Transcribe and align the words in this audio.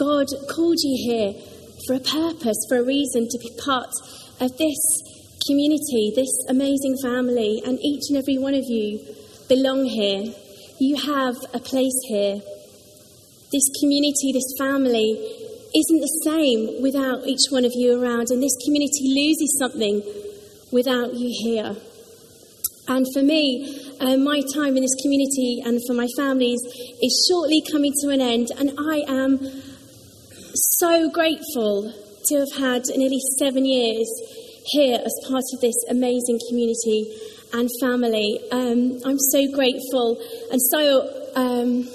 God 0.00 0.28
called 0.48 0.78
you 0.80 0.96
here 0.96 1.34
for 1.86 1.96
a 1.96 2.00
purpose, 2.00 2.56
for 2.70 2.78
a 2.78 2.82
reason 2.82 3.28
to 3.28 3.38
be 3.38 3.50
part 3.62 3.92
of 4.40 4.56
this 4.56 4.80
community, 5.46 6.10
this 6.16 6.32
amazing 6.48 6.96
family, 7.02 7.60
and 7.66 7.78
each 7.84 8.08
and 8.08 8.16
every 8.16 8.38
one 8.38 8.54
of 8.54 8.64
you 8.64 8.98
belong 9.46 9.84
here. 9.84 10.32
You 10.78 10.96
have 10.96 11.36
a 11.52 11.60
place 11.60 12.00
here. 12.08 12.40
This 13.52 13.68
community, 13.78 14.32
this 14.32 14.54
family, 14.58 15.20
isn't 15.76 16.00
the 16.00 16.20
same 16.24 16.80
without 16.80 17.26
each 17.26 17.50
one 17.50 17.66
of 17.66 17.72
you 17.74 18.02
around, 18.02 18.28
and 18.30 18.42
this 18.42 18.56
community 18.64 19.12
loses 19.12 19.58
something 19.58 20.00
without 20.72 21.12
you 21.12 21.28
here. 21.44 21.76
And 22.88 23.04
for 23.12 23.22
me, 23.22 23.92
uh, 24.00 24.16
my 24.16 24.40
time 24.54 24.78
in 24.78 24.82
this 24.82 24.96
community 25.02 25.60
and 25.62 25.78
for 25.86 25.92
my 25.92 26.08
families 26.16 26.60
is 27.02 27.28
shortly 27.28 27.62
coming 27.70 27.92
to 28.00 28.08
an 28.08 28.22
end, 28.22 28.48
and 28.58 28.72
I 28.80 29.04
am 29.06 29.38
so 30.54 31.10
grateful 31.10 31.92
to 32.26 32.38
have 32.38 32.52
had 32.58 32.82
nearly 32.96 33.20
seven 33.38 33.64
years 33.64 34.08
here 34.66 34.98
as 34.98 35.14
part 35.28 35.44
of 35.52 35.60
this 35.60 35.76
amazing 35.88 36.38
community 36.48 37.12
and 37.52 37.68
family. 37.80 38.38
Um, 38.52 38.98
I'm 39.04 39.18
so 39.18 39.50
grateful 39.52 40.18
and 40.50 40.60
so 40.60 41.32
um, 41.34 41.88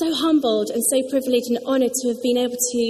so 0.00 0.14
humbled 0.14 0.70
and 0.70 0.82
so 0.84 1.02
privileged 1.10 1.48
and 1.48 1.58
honoured 1.66 1.92
to 1.92 2.08
have 2.08 2.22
been 2.22 2.38
able 2.38 2.56
to 2.56 2.84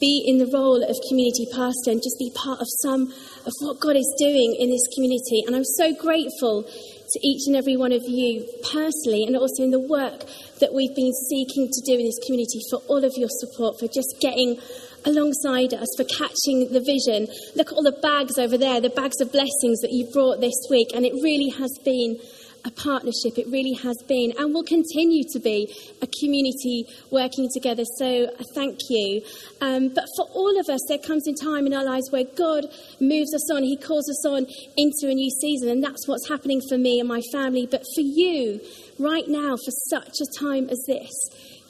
be 0.00 0.24
in 0.26 0.38
the 0.38 0.50
role 0.52 0.82
of 0.82 0.96
community 1.08 1.46
pastor 1.52 1.92
and 1.92 2.02
just 2.02 2.18
be 2.18 2.30
part 2.34 2.60
of 2.60 2.66
some 2.80 3.12
of 3.46 3.52
what 3.60 3.80
God 3.80 3.96
is 3.96 4.08
doing 4.18 4.56
in 4.58 4.68
this 4.68 4.84
community. 4.94 5.44
And 5.46 5.56
I'm 5.56 5.64
so 5.64 5.92
grateful 5.94 6.64
to 7.12 7.26
each 7.26 7.46
and 7.46 7.56
every 7.56 7.76
one 7.76 7.92
of 7.92 8.02
you 8.06 8.46
personally 8.72 9.24
and 9.26 9.36
also 9.36 9.62
in 9.62 9.70
the 9.70 9.80
work 9.80 10.24
that 10.60 10.72
we've 10.72 10.94
been 10.94 11.12
seeking 11.28 11.68
to 11.70 11.80
do 11.86 11.98
in 11.98 12.06
this 12.06 12.18
community 12.26 12.60
for 12.70 12.80
all 12.88 13.04
of 13.04 13.12
your 13.16 13.28
support, 13.40 13.78
for 13.78 13.88
just 13.88 14.16
getting 14.20 14.58
alongside 15.04 15.72
us, 15.74 15.88
for 15.96 16.04
catching 16.04 16.70
the 16.72 16.80
vision. 16.80 17.26
Look 17.56 17.72
at 17.72 17.74
all 17.74 17.82
the 17.82 17.98
bags 18.02 18.38
over 18.38 18.58
there, 18.58 18.80
the 18.80 18.90
bags 18.90 19.20
of 19.20 19.32
blessings 19.32 19.80
that 19.80 19.90
you 19.90 20.06
brought 20.12 20.40
this 20.40 20.56
week, 20.70 20.88
and 20.94 21.04
it 21.04 21.14
really 21.22 21.50
has 21.58 21.72
been 21.84 22.18
a 22.64 22.70
partnership. 22.70 23.38
It 23.38 23.46
really 23.48 23.74
has 23.74 23.96
been 24.08 24.32
and 24.38 24.54
will 24.54 24.64
continue 24.64 25.24
to 25.32 25.38
be 25.38 25.74
a 26.02 26.08
community 26.20 26.86
working 27.10 27.48
together. 27.52 27.84
So 27.98 28.28
thank 28.54 28.78
you. 28.88 29.22
Um, 29.60 29.88
but 29.88 30.04
for 30.16 30.26
all 30.32 30.58
of 30.58 30.68
us, 30.68 30.80
there 30.88 30.98
comes 30.98 31.26
a 31.26 31.32
time 31.32 31.66
in 31.66 31.74
our 31.74 31.84
lives 31.84 32.10
where 32.10 32.24
God 32.24 32.66
moves 33.00 33.34
us 33.34 33.50
on. 33.50 33.62
He 33.62 33.76
calls 33.76 34.08
us 34.08 34.26
on 34.26 34.46
into 34.76 35.08
a 35.08 35.14
new 35.14 35.30
season. 35.30 35.68
And 35.68 35.82
that's 35.82 36.06
what's 36.06 36.28
happening 36.28 36.60
for 36.68 36.78
me 36.78 37.00
and 37.00 37.08
my 37.08 37.20
family. 37.32 37.66
But 37.70 37.84
for 37.94 38.02
you, 38.02 38.60
right 38.98 39.26
now, 39.28 39.56
for 39.56 39.72
such 39.88 40.20
a 40.20 40.38
time 40.38 40.68
as 40.68 40.82
this, 40.86 41.12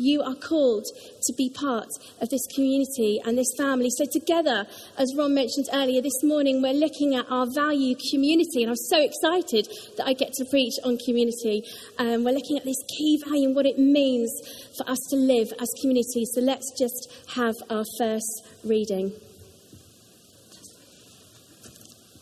you 0.01 0.23
are 0.23 0.34
called 0.34 0.87
to 1.23 1.33
be 1.37 1.51
part 1.51 1.89
of 2.20 2.29
this 2.31 2.41
community 2.55 3.20
and 3.25 3.37
this 3.37 3.53
family. 3.56 3.91
So, 3.91 4.06
together, 4.11 4.67
as 4.97 5.15
Ron 5.17 5.34
mentioned 5.34 5.67
earlier, 5.73 6.01
this 6.01 6.25
morning 6.25 6.62
we're 6.62 6.73
looking 6.73 7.15
at 7.15 7.27
our 7.31 7.47
value 7.55 7.95
community, 8.11 8.62
and 8.62 8.71
I'm 8.71 8.77
so 8.77 8.98
excited 9.01 9.69
that 9.98 10.06
I 10.06 10.15
get 10.15 10.33
to 10.34 10.45
preach 10.47 10.75
on 10.84 10.97
community. 11.05 11.62
Um, 11.98 12.25
we're 12.25 12.33
looking 12.33 12.56
at 12.56 12.65
this 12.65 12.83
key 12.97 13.21
value 13.25 13.48
and 13.48 13.55
what 13.55 13.67
it 13.67 13.78
means 13.78 14.33
for 14.77 14.89
us 14.89 14.98
to 15.11 15.17
live 15.17 15.53
as 15.61 15.69
community. 15.81 16.25
So, 16.34 16.41
let's 16.41 16.73
just 16.78 17.12
have 17.34 17.55
our 17.69 17.84
first 17.98 18.48
reading. 18.65 19.12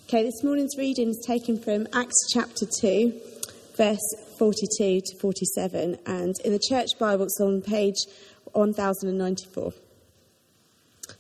Okay, 0.09 0.23
this 0.23 0.43
morning's 0.43 0.77
reading 0.77 1.11
is 1.11 1.23
taken 1.27 1.61
from 1.61 1.87
Acts 1.93 2.27
chapter 2.33 2.67
2, 2.81 3.13
verse 3.77 4.28
42 4.39 5.01
to 5.01 5.17
47, 5.17 5.99
and 6.07 6.35
in 6.45 6.53
the 6.53 6.61
Church 6.69 6.91
Bible, 6.99 7.25
it's 7.25 7.41
on 7.41 7.61
page 7.61 7.97
1094. 8.53 9.73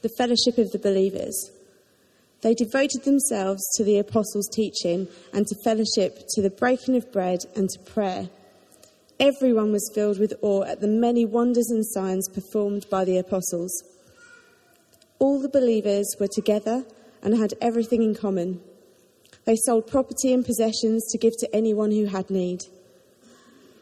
The 0.02 0.08
fellowship 0.16 0.58
of 0.58 0.70
the 0.70 0.78
believers. 0.78 1.50
They 2.42 2.54
devoted 2.54 3.02
themselves 3.04 3.62
to 3.76 3.84
the 3.84 3.98
apostles' 3.98 4.48
teaching 4.54 5.08
and 5.32 5.46
to 5.48 5.56
fellowship, 5.64 6.20
to 6.34 6.42
the 6.42 6.50
breaking 6.50 6.96
of 6.96 7.10
bread 7.12 7.40
and 7.56 7.68
to 7.68 7.78
prayer. 7.80 8.28
Everyone 9.18 9.72
was 9.72 9.90
filled 9.92 10.20
with 10.20 10.34
awe 10.40 10.62
at 10.62 10.80
the 10.80 10.86
many 10.86 11.26
wonders 11.26 11.70
and 11.70 11.84
signs 11.84 12.28
performed 12.28 12.86
by 12.88 13.04
the 13.04 13.18
apostles. 13.18 13.72
All 15.18 15.40
the 15.40 15.48
believers 15.48 16.14
were 16.20 16.28
together 16.28 16.84
and 17.20 17.36
had 17.36 17.54
everything 17.60 18.02
in 18.02 18.14
common. 18.14 18.60
They 19.44 19.56
sold 19.56 19.88
property 19.88 20.32
and 20.32 20.44
possessions 20.44 21.10
to 21.10 21.18
give 21.18 21.36
to 21.38 21.52
anyone 21.52 21.90
who 21.90 22.04
had 22.04 22.30
need. 22.30 22.60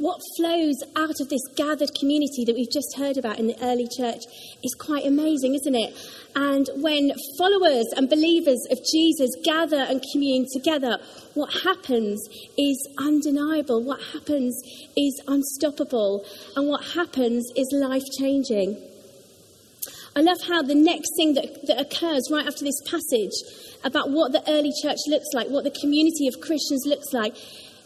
what 0.00 0.18
flows 0.36 0.76
out 0.96 1.20
of 1.20 1.28
this 1.28 1.44
gathered 1.56 1.90
community 1.94 2.44
that 2.46 2.54
we've 2.54 2.72
just 2.72 2.96
heard 2.96 3.18
about 3.18 3.38
in 3.38 3.46
the 3.46 3.56
early 3.62 3.86
church 3.86 4.24
is 4.64 4.74
quite 4.74 5.04
amazing, 5.04 5.54
isn't 5.54 5.74
it? 5.74 5.94
And 6.34 6.66
when 6.80 7.12
followers 7.36 7.84
and 7.96 8.08
believers 8.08 8.64
of 8.70 8.78
Jesus 8.90 9.28
gather 9.44 9.76
and 9.76 10.02
commune 10.10 10.46
together, 10.50 10.96
what 11.34 11.52
happens 11.64 12.26
is 12.56 12.88
undeniable. 12.98 13.84
What 13.84 14.00
happens 14.14 14.58
is 14.96 15.20
unstoppable. 15.28 16.24
And 16.56 16.66
what 16.66 16.82
happens 16.96 17.44
is 17.54 17.68
life 17.70 18.08
changing. 18.18 18.80
I 20.16 20.22
love 20.22 20.38
how 20.48 20.62
the 20.62 20.74
next 20.74 21.10
thing 21.16 21.34
that, 21.34 21.66
that 21.66 21.78
occurs 21.78 22.24
right 22.32 22.46
after 22.46 22.64
this 22.64 22.80
passage 22.88 23.36
about 23.84 24.10
what 24.10 24.32
the 24.32 24.42
early 24.50 24.72
church 24.82 24.98
looks 25.08 25.28
like, 25.34 25.48
what 25.48 25.64
the 25.64 25.76
community 25.78 26.26
of 26.26 26.40
Christians 26.40 26.84
looks 26.86 27.12
like, 27.12 27.36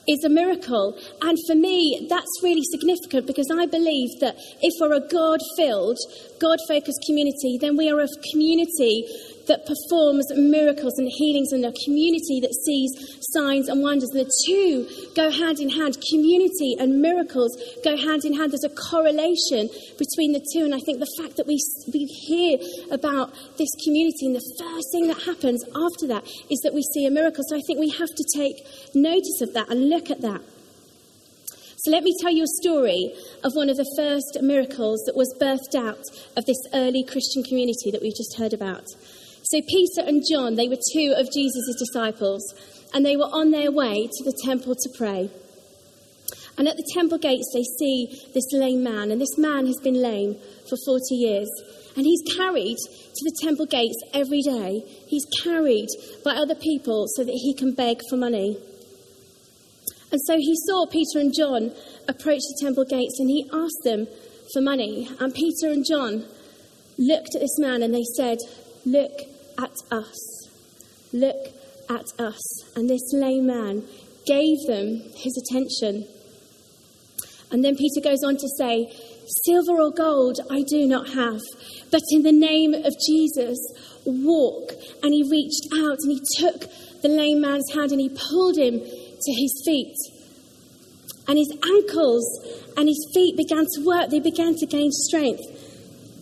is 0.07 0.25
a 0.25 0.29
miracle. 0.29 0.99
And 1.23 1.39
for 1.47 1.55
me, 1.55 2.07
that's 2.09 2.43
really 2.43 2.65
significant 2.71 3.27
because 3.27 3.49
I 3.51 3.67
believe 3.67 4.11
that 4.21 4.37
if 4.61 4.73
we're 4.81 4.95
a 4.95 5.09
God 5.09 5.41
filled, 5.57 5.99
God 6.41 6.59
focused 6.69 7.03
community, 7.07 7.59
then 7.61 7.77
we 7.77 7.91
are 7.91 8.01
a 8.01 8.09
community 8.33 9.07
that 9.47 9.67
performs 9.67 10.27
miracles 10.35 10.99
and 10.99 11.09
healings 11.09 11.53
and 11.53 11.65
a 11.65 11.73
community 11.85 12.41
that 12.41 12.55
sees 12.55 12.91
signs 13.33 13.69
and 13.69 13.83
wonders. 13.83 14.11
The 14.11 14.31
two 14.47 14.89
go 15.15 15.31
hand 15.31 15.61
in 15.61 15.69
hand. 15.69 15.99
Community 16.11 16.77
and 16.79 17.01
miracles 17.01 17.57
go 17.83 17.97
hand 17.97 18.25
in 18.25 18.35
hand. 18.35 18.53
There's 18.53 18.65
a 18.65 18.75
correlation 18.91 19.69
between 19.99 20.33
the 20.33 20.45
two. 20.53 20.65
And 20.65 20.75
I 20.75 20.81
think 20.81 20.99
the 20.99 21.13
fact 21.19 21.37
that 21.37 21.47
we, 21.47 21.59
we 21.93 22.05
hear 22.05 22.59
about 22.91 23.33
this 23.59 23.71
community 23.85 24.27
and 24.27 24.35
the 24.35 24.55
first 24.59 24.89
thing 24.93 25.09
that 25.09 25.23
happens 25.23 25.65
after 25.65 26.07
that 26.09 26.25
is 26.51 26.61
that 26.61 26.75
we 26.75 26.83
see 26.83 27.07
a 27.07 27.11
miracle. 27.11 27.45
So 27.49 27.57
I 27.57 27.63
think 27.67 27.79
we 27.81 27.91
have 27.91 28.13
to 28.15 28.25
take 28.35 28.57
notice 28.95 29.41
of 29.41 29.53
that 29.55 29.69
and 29.69 29.89
look 29.89 30.11
at 30.11 30.21
that. 30.23 30.41
So 31.85 31.91
let 31.91 32.03
me 32.03 32.17
tell 32.19 32.33
you 32.33 32.45
a 32.45 32.63
story 32.63 33.13
of 33.43 33.53
one 33.53 33.69
of 33.69 33.77
the 33.77 33.85
first 33.95 34.39
miracles 34.41 35.03
that 35.05 35.15
was 35.15 35.35
birthed 35.39 35.75
out 35.79 36.01
of 36.35 36.47
this 36.47 36.57
early 36.73 37.05
Christian 37.05 37.43
community 37.43 37.91
that 37.91 38.01
we've 38.01 38.17
just 38.17 38.39
heard 38.39 38.55
about. 38.55 38.87
So 39.55 39.63
Peter 39.63 40.03
and 40.05 40.21
John, 40.29 40.57
they 40.57 40.67
were 40.67 40.83
two 40.93 41.15
of 41.17 41.31
Jesus' 41.33 41.77
disciples, 41.79 42.43
and 42.93 43.07
they 43.07 43.17
were 43.17 43.31
on 43.31 43.53
their 43.53 43.71
way 43.71 44.09
to 44.11 44.25
the 44.25 44.37
temple 44.45 44.75
to 44.75 44.91
pray. 44.99 45.31
And 46.59 46.67
at 46.67 46.77
the 46.77 46.91
temple 46.93 47.19
gates, 47.19 47.53
they 47.55 47.63
see 47.63 48.09
this 48.35 48.53
lame 48.53 48.83
man, 48.83 49.13
and 49.13 49.21
this 49.21 49.39
man 49.39 49.67
has 49.67 49.79
been 49.81 50.03
lame 50.03 50.35
for 50.69 50.77
40 50.85 51.15
years. 51.15 51.49
And 51.95 52.05
he's 52.05 52.35
carried 52.35 52.79
to 52.79 53.31
the 53.31 53.39
temple 53.45 53.67
gates 53.67 53.95
every 54.13 54.43
day. 54.43 54.83
He's 55.07 55.25
carried 55.45 55.91
by 56.25 56.33
other 56.33 56.57
people 56.57 57.07
so 57.15 57.23
that 57.23 57.39
he 57.41 57.55
can 57.55 57.75
beg 57.75 58.01
for 58.11 58.17
money. 58.17 58.59
And 60.11 60.21
so 60.27 60.37
he 60.37 60.57
saw 60.67 60.85
Peter 60.87 61.21
and 61.21 61.33
John 61.33 61.71
approach 62.09 62.41
the 62.41 62.59
temple 62.61 62.87
gates 62.87 63.21
and 63.21 63.31
he 63.31 63.49
asked 63.53 63.85
them 63.85 64.09
for 64.53 64.61
money. 64.61 65.09
And 65.21 65.33
Peter 65.33 65.71
and 65.71 65.87
John 65.89 66.27
looked 66.99 67.37
at 67.37 67.41
this 67.41 67.57
man 67.61 67.85
and 67.85 67.95
they 67.95 68.05
said, 68.17 68.39
Look 68.85 69.13
at 69.59 69.77
us. 69.91 70.49
Look 71.13 71.53
at 71.89 72.07
us. 72.19 72.77
And 72.77 72.89
this 72.89 73.13
lame 73.13 73.47
man 73.47 73.85
gave 74.27 74.59
them 74.67 75.03
his 75.17 75.37
attention. 75.37 76.07
And 77.51 77.65
then 77.65 77.77
Peter 77.77 78.01
goes 78.03 78.25
on 78.25 78.37
to 78.37 78.49
say, 78.59 78.93
Silver 79.45 79.81
or 79.81 79.91
gold 79.91 80.39
I 80.51 80.63
do 80.69 80.87
not 80.87 81.09
have, 81.11 81.41
but 81.91 82.03
in 82.11 82.23
the 82.23 82.33
name 82.33 82.75
of 82.75 82.93
Jesus, 83.07 83.59
walk. 84.05 84.73
And 85.03 85.15
he 85.15 85.23
reached 85.31 85.69
out 85.73 85.99
and 86.03 86.13
he 86.13 86.21
took 86.39 86.71
the 87.03 87.09
lame 87.09 87.41
man's 87.41 87.73
hand 87.73 87.93
and 87.93 88.01
he 88.01 88.09
pulled 88.09 88.59
him 88.59 88.81
to 88.81 89.33
his 89.33 89.63
feet. 89.65 89.97
And 91.27 91.39
his 91.39 91.53
ankles 91.65 92.25
and 92.77 92.89
his 92.89 93.11
feet 93.15 93.37
began 93.37 93.65
to 93.75 93.85
work, 93.85 94.11
they 94.11 94.21
began 94.21 94.55
to 94.57 94.67
gain 94.67 94.91
strength. 94.91 95.43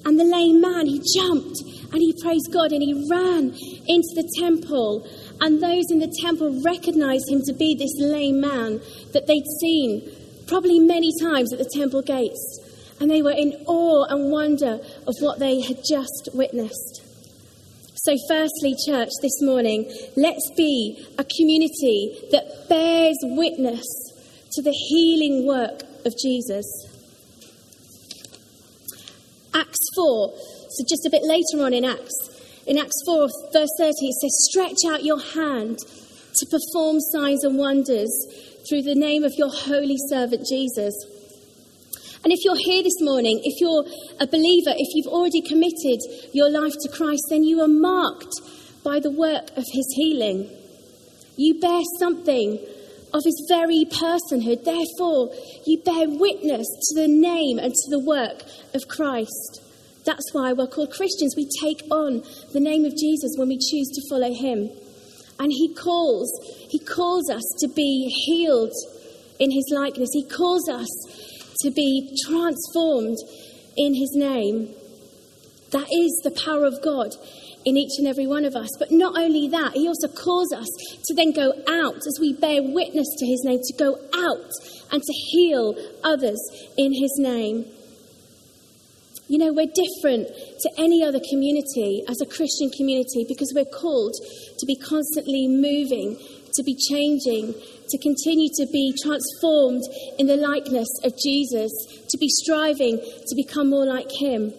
And 0.04 0.18
the 0.18 0.24
lame 0.24 0.60
man, 0.60 0.86
he 0.86 1.00
jumped 1.16 1.60
and 1.92 2.00
he 2.00 2.14
praised 2.20 2.52
God 2.52 2.72
and 2.72 2.82
he 2.82 3.06
ran 3.10 3.54
into 3.86 4.12
the 4.14 4.28
temple. 4.38 5.06
And 5.40 5.62
those 5.62 5.90
in 5.90 6.00
the 6.00 6.12
temple 6.22 6.60
recognized 6.64 7.28
him 7.28 7.42
to 7.46 7.52
be 7.52 7.74
this 7.74 7.92
lame 7.98 8.40
man 8.40 8.80
that 9.12 9.26
they'd 9.26 9.46
seen 9.60 10.10
probably 10.46 10.80
many 10.80 11.12
times 11.20 11.52
at 11.52 11.58
the 11.58 11.70
temple 11.74 12.02
gates. 12.02 12.60
And 13.00 13.10
they 13.10 13.22
were 13.22 13.32
in 13.32 13.52
awe 13.66 14.04
and 14.08 14.30
wonder 14.30 14.80
of 15.06 15.14
what 15.20 15.38
they 15.38 15.60
had 15.60 15.78
just 15.88 16.28
witnessed. 16.34 17.02
So, 18.04 18.16
firstly, 18.28 18.74
church, 18.84 19.10
this 19.22 19.40
morning, 19.42 19.88
let's 20.16 20.50
be 20.56 21.06
a 21.18 21.24
community 21.24 22.28
that 22.32 22.68
bears 22.68 23.16
witness 23.22 23.86
to 24.52 24.62
the 24.62 24.72
healing 24.72 25.46
work 25.46 25.82
of 26.04 26.12
Jesus. 26.20 26.91
Acts 29.54 29.80
4, 29.94 30.32
so 30.70 30.84
just 30.88 31.06
a 31.06 31.10
bit 31.10 31.22
later 31.22 31.64
on 31.64 31.74
in 31.74 31.84
Acts, 31.84 32.14
in 32.66 32.78
Acts 32.78 33.02
4, 33.04 33.28
verse 33.52 33.70
30, 33.78 33.90
it 33.90 34.14
says, 34.14 34.48
Stretch 34.50 34.78
out 34.86 35.04
your 35.04 35.20
hand 35.20 35.78
to 35.78 36.46
perform 36.46 37.00
signs 37.00 37.44
and 37.44 37.58
wonders 37.58 38.10
through 38.68 38.82
the 38.82 38.94
name 38.94 39.24
of 39.24 39.32
your 39.36 39.50
holy 39.50 39.96
servant 40.08 40.46
Jesus. 40.48 40.94
And 42.24 42.32
if 42.32 42.44
you're 42.44 42.56
here 42.56 42.84
this 42.84 43.00
morning, 43.00 43.40
if 43.42 43.60
you're 43.60 43.84
a 44.20 44.26
believer, 44.26 44.70
if 44.76 44.94
you've 44.94 45.12
already 45.12 45.42
committed 45.42 46.00
your 46.32 46.50
life 46.50 46.72
to 46.82 46.88
Christ, 46.88 47.22
then 47.30 47.42
you 47.42 47.60
are 47.60 47.68
marked 47.68 48.32
by 48.84 49.00
the 49.00 49.10
work 49.10 49.50
of 49.56 49.64
his 49.72 49.92
healing. 49.96 50.48
You 51.36 51.58
bear 51.58 51.80
something 51.98 52.64
of 53.14 53.22
his 53.24 53.44
very 53.48 53.84
personhood. 53.84 54.64
Therefore, 54.64 55.30
you 55.66 55.82
bear 55.84 56.08
witness 56.08 56.66
to 56.66 57.00
the 57.00 57.08
name 57.08 57.58
and 57.58 57.72
to 57.72 57.90
the 57.90 58.00
work 58.04 58.42
of 58.74 58.88
Christ. 58.88 59.60
That's 60.04 60.32
why 60.32 60.52
we're 60.52 60.66
called 60.66 60.92
Christians. 60.92 61.34
We 61.36 61.48
take 61.60 61.82
on 61.90 62.22
the 62.52 62.60
name 62.60 62.84
of 62.84 62.96
Jesus 62.96 63.34
when 63.36 63.48
we 63.48 63.58
choose 63.58 63.88
to 63.88 64.02
follow 64.10 64.32
him. 64.32 64.70
And 65.38 65.52
he 65.52 65.74
calls, 65.74 66.30
he 66.70 66.78
calls 66.78 67.30
us 67.30 67.44
to 67.60 67.68
be 67.68 68.08
healed 68.26 68.72
in 69.38 69.50
his 69.50 69.70
likeness. 69.72 70.10
He 70.12 70.24
calls 70.28 70.68
us 70.68 70.88
to 71.60 71.70
be 71.70 72.16
transformed 72.26 73.18
in 73.76 73.94
his 73.94 74.12
name. 74.14 74.74
That 75.70 75.88
is 75.90 76.20
the 76.22 76.38
power 76.44 76.64
of 76.64 76.82
God 76.82 77.14
in 77.64 77.76
each 77.76 77.98
and 77.98 78.06
every 78.06 78.26
one 78.26 78.44
of 78.44 78.54
us. 78.54 78.68
But 78.78 78.90
not 78.90 79.18
only 79.18 79.48
that, 79.48 79.72
he 79.74 79.88
also 79.88 80.08
calls 80.08 80.52
us 80.52 80.68
to 81.06 81.14
then 81.14 81.32
go 81.32 81.52
out 81.68 81.96
as 81.96 82.18
we 82.20 82.32
bear 82.32 82.62
witness 82.62 83.08
to 83.18 83.26
his 83.26 83.42
name, 83.44 83.60
to 83.62 83.76
go 83.76 83.98
out 84.14 84.50
and 84.90 85.02
to 85.02 85.12
heal 85.12 85.74
others 86.04 86.40
in 86.76 86.92
his 86.92 87.14
name. 87.18 87.64
You 89.28 89.38
know, 89.38 89.52
we're 89.52 89.72
different 89.72 90.28
to 90.28 90.70
any 90.76 91.02
other 91.02 91.20
community 91.30 92.04
as 92.08 92.20
a 92.20 92.26
Christian 92.26 92.70
community 92.70 93.24
because 93.26 93.52
we're 93.54 93.64
called 93.64 94.14
to 94.58 94.66
be 94.66 94.76
constantly 94.76 95.48
moving, 95.48 96.18
to 96.54 96.62
be 96.62 96.76
changing, 96.76 97.54
to 97.88 97.98
continue 97.98 98.50
to 98.56 98.66
be 98.70 98.94
transformed 99.02 99.82
in 100.18 100.26
the 100.26 100.36
likeness 100.36 100.88
of 101.04 101.16
Jesus, 101.16 101.72
to 102.10 102.18
be 102.18 102.28
striving 102.28 102.98
to 102.98 103.34
become 103.34 103.70
more 103.70 103.86
like 103.86 104.10
him, 104.20 104.52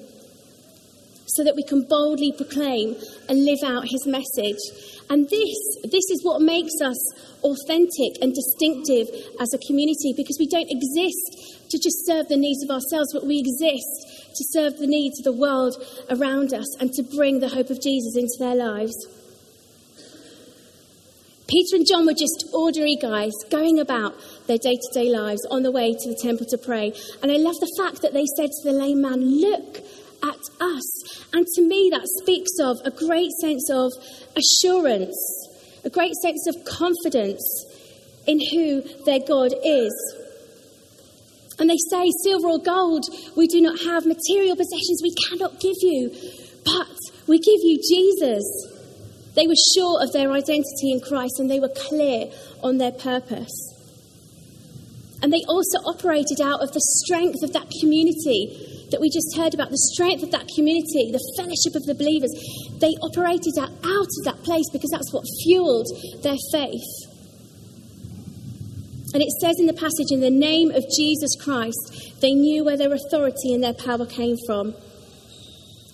so 1.35 1.43
that 1.43 1.55
we 1.55 1.63
can 1.63 1.85
boldly 1.89 2.31
proclaim 2.35 2.95
and 3.29 3.45
live 3.45 3.59
out 3.65 3.83
his 3.83 4.05
message. 4.05 4.61
And 5.09 5.27
this, 5.29 5.57
this 5.83 6.07
is 6.09 6.21
what 6.23 6.41
makes 6.41 6.73
us 6.81 6.97
authentic 7.43 8.21
and 8.21 8.33
distinctive 8.33 9.09
as 9.39 9.53
a 9.53 9.59
community 9.67 10.13
because 10.15 10.37
we 10.39 10.47
don't 10.47 10.69
exist 10.69 11.69
to 11.69 11.77
just 11.77 12.05
serve 12.05 12.27
the 12.29 12.37
needs 12.37 12.63
of 12.63 12.69
ourselves, 12.69 13.11
but 13.13 13.25
we 13.25 13.39
exist 13.39 14.33
to 14.35 14.43
serve 14.53 14.77
the 14.77 14.87
needs 14.87 15.19
of 15.19 15.25
the 15.25 15.39
world 15.39 15.75
around 16.09 16.53
us 16.53 16.69
and 16.79 16.91
to 16.93 17.03
bring 17.03 17.39
the 17.39 17.49
hope 17.49 17.69
of 17.69 17.81
Jesus 17.81 18.15
into 18.15 18.37
their 18.39 18.55
lives. 18.55 18.95
Peter 21.47 21.75
and 21.75 21.85
John 21.85 22.05
were 22.05 22.13
just 22.13 22.49
ordinary 22.53 22.95
guys 22.95 23.31
going 23.51 23.79
about 23.79 24.15
their 24.47 24.57
day 24.57 24.75
to 24.75 24.93
day 24.93 25.09
lives 25.09 25.45
on 25.51 25.61
the 25.61 25.71
way 25.71 25.93
to 25.93 26.09
the 26.09 26.17
temple 26.21 26.47
to 26.49 26.57
pray. 26.57 26.93
And 27.21 27.31
I 27.31 27.35
love 27.35 27.55
the 27.59 27.71
fact 27.77 28.01
that 28.01 28.13
they 28.13 28.25
said 28.37 28.49
to 28.49 28.71
the 28.71 28.71
lame 28.71 29.01
man, 29.01 29.19
Look 29.21 29.83
at 30.23 30.39
us. 30.61 31.27
And 31.33 31.45
to 31.55 31.61
me, 31.61 31.89
that 31.91 32.07
speaks 32.21 32.51
of 32.59 32.77
a 32.85 32.91
great 32.91 33.31
sense 33.41 33.69
of 33.69 33.91
assurance, 34.35 35.17
a 35.83 35.89
great 35.89 36.13
sense 36.15 36.47
of 36.47 36.55
confidence 36.65 37.43
in 38.25 38.39
who 38.51 38.81
their 39.05 39.19
God 39.19 39.53
is. 39.63 40.15
And 41.59 41.69
they 41.69 41.77
say, 41.89 42.09
Silver 42.23 42.47
or 42.47 42.59
gold 42.59 43.05
we 43.35 43.47
do 43.47 43.61
not 43.61 43.79
have, 43.81 44.05
material 44.05 44.55
possessions 44.55 45.01
we 45.03 45.13
cannot 45.29 45.59
give 45.59 45.75
you, 45.81 46.09
but 46.65 46.97
we 47.27 47.37
give 47.37 47.61
you 47.61 47.79
Jesus. 47.87 48.43
They 49.35 49.47
were 49.47 49.59
sure 49.75 50.01
of 50.01 50.13
their 50.13 50.31
identity 50.31 50.91
in 50.91 51.01
Christ 51.01 51.39
and 51.39 51.49
they 51.49 51.59
were 51.59 51.73
clear 51.75 52.31
on 52.61 52.77
their 52.77 52.91
purpose. 52.91 53.69
And 55.21 55.31
they 55.31 55.41
also 55.47 55.79
operated 55.85 56.41
out 56.41 56.61
of 56.61 56.71
the 56.73 56.81
strength 56.81 57.43
of 57.43 57.53
that 57.53 57.69
community 57.79 58.72
that 58.93 59.01
we 59.01 59.09
just 59.09 59.35
heard 59.35 59.53
about, 59.53 59.73
the 59.73 59.89
strength 59.91 60.21
of 60.21 60.31
that 60.31 60.47
community, 60.55 61.09
the 61.09 61.19
fellowship 61.35 61.73
of 61.73 61.83
the 61.89 61.97
believers. 61.97 62.29
They 62.77 62.93
operated 63.01 63.57
out, 63.57 63.73
out 63.83 64.11
of 64.13 64.23
that 64.29 64.39
place 64.45 64.69
because 64.71 64.93
that's 64.93 65.11
what 65.11 65.25
fueled 65.43 65.89
their 66.21 66.37
faith. 66.53 67.09
And 69.13 69.21
it 69.21 69.29
says 69.41 69.59
in 69.59 69.65
the 69.65 69.73
passage, 69.73 70.09
in 70.09 70.21
the 70.21 70.29
name 70.29 70.71
of 70.71 70.85
Jesus 70.95 71.35
Christ, 71.35 72.21
they 72.21 72.33
knew 72.33 72.63
where 72.63 72.77
their 72.77 72.93
authority 72.93 73.53
and 73.53 73.63
their 73.63 73.73
power 73.73 74.05
came 74.05 74.37
from. 74.45 74.73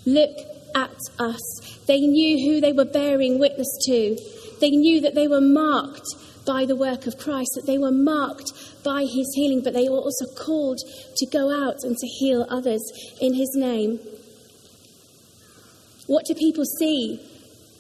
Look 0.06 0.36
at 0.76 0.96
us. 1.20 1.42
They 1.88 2.00
knew 2.00 2.38
who 2.48 2.62
they 2.62 2.72
were 2.72 2.86
bearing 2.86 3.40
witness 3.40 3.68
to. 3.88 4.18
They 4.62 4.72
knew 4.72 5.02
that 5.02 5.16
they 5.16 5.28
were 5.28 5.42
marked 5.42 6.08
by 6.46 6.66
the 6.66 6.76
work 6.76 7.08
of 7.08 7.18
Christ, 7.18 7.52
that 7.56 7.66
they 7.66 7.78
were 7.78 7.92
marked 7.92 8.52
by 8.84 9.02
his 9.04 9.34
healing, 9.36 9.62
but 9.64 9.74
they 9.74 9.90
were 9.90 10.00
also 10.00 10.26
called 10.36 10.80
to 11.16 11.26
go 11.26 11.50
out 11.52 11.84
and 11.84 11.98
to 11.98 12.08
heal 12.08 12.46
others 12.50 12.82
in 13.22 13.34
his 13.34 13.52
name. 13.56 14.00
What 16.08 16.26
do 16.26 16.34
people 16.34 16.66
see 16.66 17.20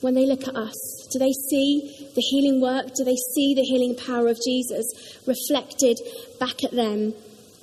when 0.02 0.14
they 0.14 0.26
look 0.26 0.48
at 0.48 0.56
us? 0.56 1.08
Do 1.12 1.20
they 1.20 1.32
see 1.32 2.12
the 2.16 2.22
healing 2.22 2.62
work? 2.62 2.94
Do 2.96 3.04
they 3.04 3.18
see 3.34 3.56
the 3.56 3.64
healing 3.64 3.96
power 3.96 4.28
of 4.28 4.40
Jesus 4.46 4.86
reflected 5.26 6.00
back 6.40 6.64
at 6.64 6.72
them? 6.72 7.14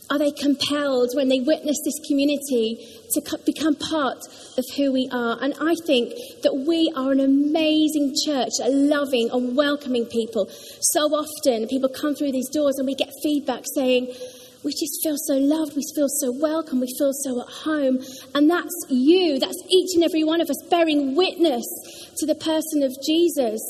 Are 0.09 0.19
they 0.19 0.31
compelled 0.31 1.11
when 1.15 1.29
they 1.29 1.41
witness 1.41 1.77
this 1.85 1.99
community 2.07 2.79
to 3.13 3.39
become 3.45 3.75
part 3.75 4.19
of 4.57 4.65
who 4.77 4.93
we 4.93 5.09
are? 5.11 5.37
And 5.43 5.53
I 5.61 5.75
think 5.85 6.15
that 6.43 6.55
we 6.55 6.93
are 6.95 7.11
an 7.11 7.19
amazing 7.19 8.15
church, 8.25 8.53
a 8.63 8.71
loving 8.71 9.31
and 9.33 9.57
welcoming 9.57 10.07
people. 10.07 10.47
So 10.81 11.01
often 11.11 11.67
people 11.67 11.89
come 11.89 12.15
through 12.15 12.31
these 12.33 12.49
doors 12.51 12.79
and 12.79 12.87
we 12.87 12.95
get 12.95 13.11
feedback 13.21 13.65
saying, 13.75 14.15
we 14.63 14.73
just 14.73 14.99
feel 15.03 15.17
so 15.17 15.35
loved, 15.35 15.77
we 15.77 15.83
feel 15.95 16.09
so 16.09 16.33
welcome, 16.33 16.81
we 16.81 16.93
feel 16.99 17.13
so 17.13 17.41
at 17.41 17.49
home. 17.49 17.99
And 18.35 18.51
that's 18.51 18.75
you, 18.89 19.39
that's 19.39 19.63
each 19.71 19.95
and 19.95 20.05
every 20.05 20.25
one 20.25 20.41
of 20.41 20.51
us 20.51 20.63
bearing 20.71 21.15
witness 21.15 21.65
to 22.19 22.27
the 22.27 22.35
person 22.35 22.83
of 22.83 22.93
Jesus, 23.05 23.61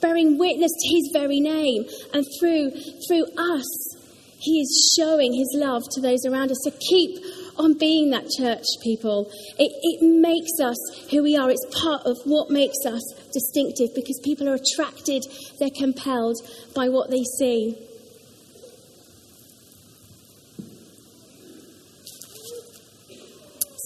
bearing 0.00 0.38
witness 0.38 0.72
to 0.72 0.88
his 0.88 1.10
very 1.12 1.40
name. 1.40 1.84
And 2.12 2.24
through, 2.38 2.70
through 3.08 3.26
us, 3.36 3.95
he 4.38 4.60
is 4.60 4.96
showing 4.98 5.32
His 5.32 5.48
love 5.54 5.82
to 5.92 6.00
those 6.00 6.24
around 6.26 6.50
us. 6.50 6.58
So 6.62 6.70
keep 6.88 7.18
on 7.58 7.78
being 7.78 8.10
that 8.10 8.28
church, 8.36 8.64
people. 8.82 9.30
It, 9.58 9.72
it 9.82 10.02
makes 10.02 10.60
us 10.60 10.76
who 11.10 11.22
we 11.22 11.36
are. 11.36 11.50
It's 11.50 11.64
part 11.82 12.02
of 12.04 12.18
what 12.24 12.50
makes 12.50 12.84
us 12.86 13.02
distinctive 13.32 13.94
because 13.94 14.20
people 14.22 14.48
are 14.48 14.56
attracted, 14.56 15.24
they're 15.58 15.70
compelled 15.76 16.36
by 16.74 16.88
what 16.88 17.10
they 17.10 17.22
see. 17.38 17.76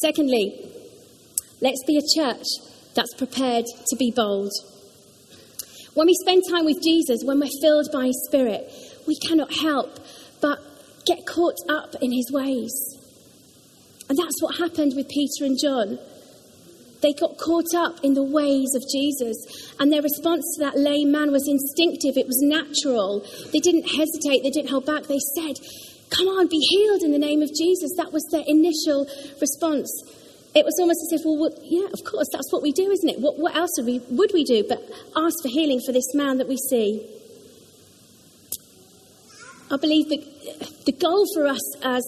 Secondly, 0.01 0.73
let's 1.61 1.85
be 1.87 1.99
a 1.99 2.21
church 2.21 2.47
that's 2.95 3.15
prepared 3.15 3.67
to 3.89 3.97
be 3.97 4.11
bold. 4.11 4.51
When 5.95 6.07
we 6.07 6.15
spend 6.15 6.43
time 6.51 6.65
with 6.65 6.83
Jesus, 6.83 7.21
when 7.23 7.39
we're 7.39 7.51
filled 7.61 7.89
by 7.93 8.07
His 8.07 8.27
Spirit, 8.27 8.73
we 9.07 9.17
cannot 9.19 9.53
help 9.53 9.99
but 10.41 10.59
get 11.07 11.27
caught 11.27 11.57
up 11.69 11.95
in 12.01 12.13
his 12.13 12.31
ways. 12.33 12.73
And 14.09 14.19
that's 14.19 14.43
what 14.43 14.59
happened 14.59 14.95
with 14.97 15.09
Peter 15.09 15.45
and 15.45 15.59
John. 15.59 15.99
They 17.01 17.15
got 17.15 17.39
caught 17.39 17.73
up 17.75 18.01
in 18.03 18.13
the 18.13 18.23
ways 18.23 18.75
of 18.75 18.83
Jesus, 18.93 19.73
and 19.79 19.91
their 19.91 20.03
response 20.03 20.45
to 20.57 20.65
that 20.65 20.77
lame 20.77 21.11
man 21.11 21.33
was 21.33 21.49
instinctive, 21.49 22.19
it 22.19 22.27
was 22.27 22.43
natural. 22.43 23.25
They 23.53 23.61
didn't 23.61 23.89
hesitate, 23.89 24.43
they 24.43 24.51
didn't 24.51 24.69
hold 24.69 24.85
back. 24.85 25.05
They 25.05 25.23
said, 25.35 25.57
Come 26.11 26.27
on, 26.27 26.49
be 26.49 26.59
healed 26.59 27.03
in 27.03 27.13
the 27.13 27.23
name 27.23 27.41
of 27.41 27.49
Jesus. 27.55 27.93
That 27.97 28.13
was 28.13 28.27
their 28.33 28.43
initial 28.47 29.07
response. 29.41 29.89
It 30.55 30.65
was 30.65 30.75
almost 30.81 30.99
as 31.07 31.21
if, 31.21 31.25
well, 31.25 31.39
well 31.39 31.55
yeah, 31.63 31.87
of 31.87 32.03
course, 32.05 32.27
that's 32.33 32.53
what 32.53 32.63
we 32.63 32.73
do, 32.73 32.91
isn't 32.91 33.09
it? 33.09 33.21
What, 33.21 33.39
what 33.39 33.55
else 33.55 33.71
would 33.79 33.87
we, 33.87 34.03
would 34.11 34.33
we 34.35 34.43
do 34.43 34.65
but 34.69 34.83
ask 35.15 35.39
for 35.41 35.49
healing 35.49 35.81
for 35.87 35.93
this 35.93 36.13
man 36.13 36.39
that 36.39 36.49
we 36.49 36.57
see? 36.57 37.07
I 39.73 39.77
believe 39.77 40.09
that 40.09 40.85
the 40.85 40.93
goal 40.93 41.25
for 41.35 41.47
us 41.47 41.77
as 41.85 42.05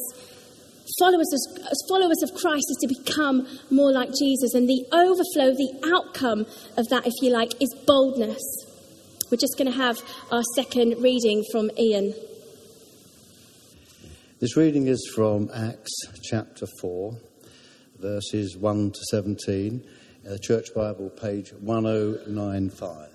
followers, 0.99 1.33
as 1.33 1.79
followers 1.89 2.21
of 2.23 2.35
Christ 2.35 2.67
is 2.71 2.77
to 2.81 2.89
become 2.89 3.47
more 3.71 3.93
like 3.93 4.11
Jesus. 4.19 4.55
And 4.55 4.69
the 4.69 4.85
overflow, 4.93 5.55
the 5.55 5.93
outcome 5.95 6.47
of 6.77 6.89
that, 6.89 7.07
if 7.07 7.13
you 7.23 7.31
like, 7.31 7.53
is 7.63 7.75
boldness. 7.87 8.43
We're 9.31 9.39
just 9.39 9.57
going 9.57 9.71
to 9.71 9.79
have 9.79 9.99
our 10.31 10.43
second 10.57 11.01
reading 11.01 11.45
from 11.53 11.71
Ian. 11.79 12.15
This 14.41 14.57
reading 14.57 14.89
is 14.89 15.09
from 15.15 15.49
Acts 15.55 15.93
chapter 16.25 16.67
4, 16.81 17.17
verses 18.01 18.57
1 18.57 18.91
to 18.91 19.01
17, 19.11 19.85
the 20.25 20.39
Church 20.41 20.75
Bible, 20.75 21.11
page 21.11 21.53
1095. 21.61 23.09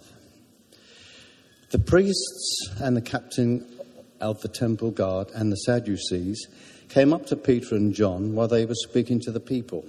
The 1.70 1.80
priests 1.80 2.72
and 2.80 2.96
the 2.96 3.02
captain 3.02 3.77
of 4.20 4.42
the 4.42 4.48
temple 4.48 4.92
guard 4.92 5.30
and 5.34 5.52
the 5.52 5.58
Sadducees 5.58 6.48
came 6.90 7.14
up 7.14 7.26
to 7.28 7.36
Peter 7.36 7.76
and 7.76 7.94
John 7.94 8.34
while 8.34 8.48
they 8.48 8.66
were 8.66 8.76
speaking 8.76 9.20
to 9.22 9.32
the 9.32 9.40
people. 9.40 9.86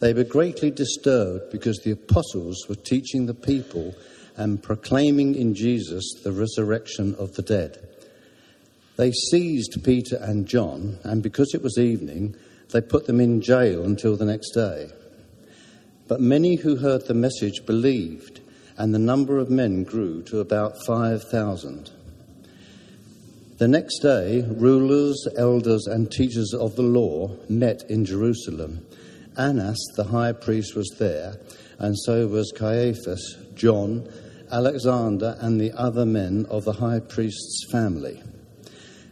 They 0.00 0.12
were 0.12 0.24
greatly 0.24 0.70
disturbed 0.70 1.52
because 1.52 1.78
the 1.78 1.92
apostles 1.92 2.66
were 2.68 2.74
teaching 2.74 3.26
the 3.26 3.34
people 3.34 3.94
and 4.36 4.62
proclaiming 4.62 5.34
in 5.34 5.54
Jesus 5.54 6.04
the 6.24 6.32
resurrection 6.32 7.14
of 7.18 7.34
the 7.34 7.42
dead. 7.42 7.78
They 8.96 9.12
seized 9.12 9.84
Peter 9.84 10.16
and 10.16 10.46
John, 10.46 10.98
and 11.04 11.22
because 11.22 11.54
it 11.54 11.62
was 11.62 11.78
evening, 11.78 12.34
they 12.70 12.80
put 12.80 13.06
them 13.06 13.20
in 13.20 13.40
jail 13.40 13.84
until 13.84 14.16
the 14.16 14.24
next 14.24 14.50
day. 14.50 14.90
But 16.08 16.20
many 16.20 16.56
who 16.56 16.76
heard 16.76 17.06
the 17.06 17.14
message 17.14 17.64
believed, 17.64 18.40
and 18.76 18.94
the 18.94 18.98
number 18.98 19.38
of 19.38 19.50
men 19.50 19.84
grew 19.84 20.22
to 20.24 20.40
about 20.40 20.84
5,000. 20.84 21.90
The 23.62 23.68
next 23.68 24.00
day, 24.00 24.44
rulers, 24.56 25.24
elders, 25.36 25.86
and 25.86 26.10
teachers 26.10 26.52
of 26.52 26.74
the 26.74 26.82
law 26.82 27.30
met 27.48 27.84
in 27.88 28.04
Jerusalem. 28.04 28.84
Annas, 29.38 29.78
the 29.94 30.02
high 30.02 30.32
priest, 30.32 30.74
was 30.74 30.88
there, 30.98 31.36
and 31.78 31.96
so 31.96 32.26
was 32.26 32.52
Caiaphas, 32.56 33.36
John, 33.54 34.08
Alexander, 34.50 35.36
and 35.38 35.60
the 35.60 35.70
other 35.78 36.04
men 36.04 36.44
of 36.50 36.64
the 36.64 36.72
high 36.72 36.98
priest's 36.98 37.64
family 37.70 38.20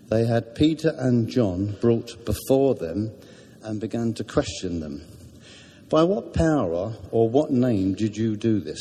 they 0.09 0.25
had 0.25 0.57
Peter 0.57 0.97
and 0.99 1.29
John 1.29 1.77
brought 1.81 2.25
before 2.25 2.75
them 2.75 3.13
and 3.63 3.81
began 3.81 4.15
to 4.15 4.25
question 4.25 4.81
them. 4.81 5.07
By 5.89 6.03
what 6.03 6.35
power 6.35 6.97
or 7.13 7.29
what 7.29 7.53
name 7.53 7.95
did 7.95 8.17
you 8.17 8.35
do 8.35 8.59
this? 8.59 8.81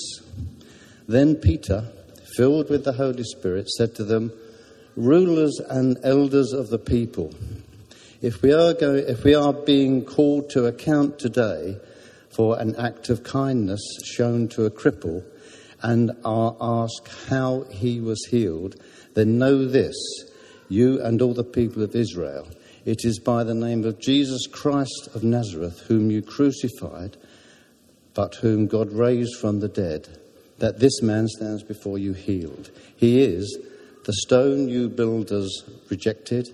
Then 1.07 1.35
Peter, 1.35 1.85
filled 2.35 2.71
with 2.71 2.85
the 2.85 2.93
Holy 2.93 3.23
Spirit, 3.23 3.69
said 3.69 3.93
to 3.93 4.03
them, 4.03 4.31
Rulers 4.95 5.59
and 5.59 5.97
elders 6.03 6.51
of 6.51 6.69
the 6.69 6.79
people, 6.79 7.33
if 8.21 8.41
we 8.41 8.51
are, 8.51 8.73
going, 8.73 9.05
if 9.07 9.23
we 9.23 9.33
are 9.33 9.53
being 9.53 10.03
called 10.03 10.49
to 10.51 10.65
account 10.65 11.19
today 11.19 11.77
for 12.29 12.59
an 12.59 12.75
act 12.75 13.09
of 13.09 13.23
kindness 13.23 13.81
shown 14.03 14.47
to 14.49 14.65
a 14.65 14.71
cripple 14.71 15.23
and 15.81 16.11
are 16.25 16.55
asked 16.59 17.07
how 17.29 17.61
he 17.71 18.01
was 18.01 18.25
healed, 18.25 18.75
then 19.13 19.37
know 19.37 19.65
this 19.65 19.95
you 20.67 21.01
and 21.01 21.21
all 21.21 21.33
the 21.33 21.43
people 21.43 21.81
of 21.81 21.95
Israel. 21.95 22.47
It 22.85 23.05
is 23.05 23.19
by 23.19 23.43
the 23.43 23.53
name 23.53 23.83
of 23.85 23.99
Jesus 23.99 24.47
Christ 24.47 25.09
of 25.13 25.23
Nazareth, 25.23 25.79
whom 25.87 26.11
you 26.11 26.21
crucified, 26.21 27.17
but 28.13 28.35
whom 28.35 28.67
God 28.67 28.91
raised 28.91 29.37
from 29.39 29.59
the 29.59 29.67
dead, 29.67 30.07
that 30.59 30.79
this 30.79 31.01
man 31.01 31.27
stands 31.27 31.63
before 31.63 31.97
you 31.97 32.13
healed. 32.13 32.69
He 32.95 33.21
is 33.21 33.57
the 34.09 34.13
stone 34.23 34.67
you 34.67 34.89
builders 34.89 35.63
rejected, 35.91 36.49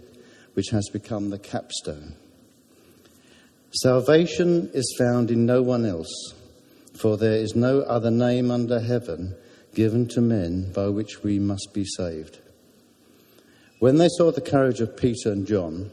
which 0.56 0.72
has 0.72 0.90
become 0.92 1.30
the 1.30 1.40
capstone. 1.40 2.14
Salvation 3.72 4.70
is 4.74 4.94
found 5.00 5.32
in 5.32 5.46
no 5.46 5.62
one 5.62 5.86
else, 5.86 6.34
for 7.00 7.16
there 7.16 7.38
is 7.38 7.56
no 7.56 7.80
other 7.84 8.12
name 8.12 8.52
under 8.52 8.82
heaven 8.82 9.34
given 9.74 10.06
to 10.06 10.20
men 10.20 10.70
by 10.74 10.90
which 10.90 11.24
we 11.24 11.40
must 11.40 11.70
be 11.74 11.86
saved. 11.86 12.40
When 13.80 14.00
they 14.00 14.10
saw 14.10 14.34
the 14.34 14.42
courage 14.42 14.82
of 14.82 14.98
Peter 14.98 15.32
and 15.32 15.48
John 15.48 15.92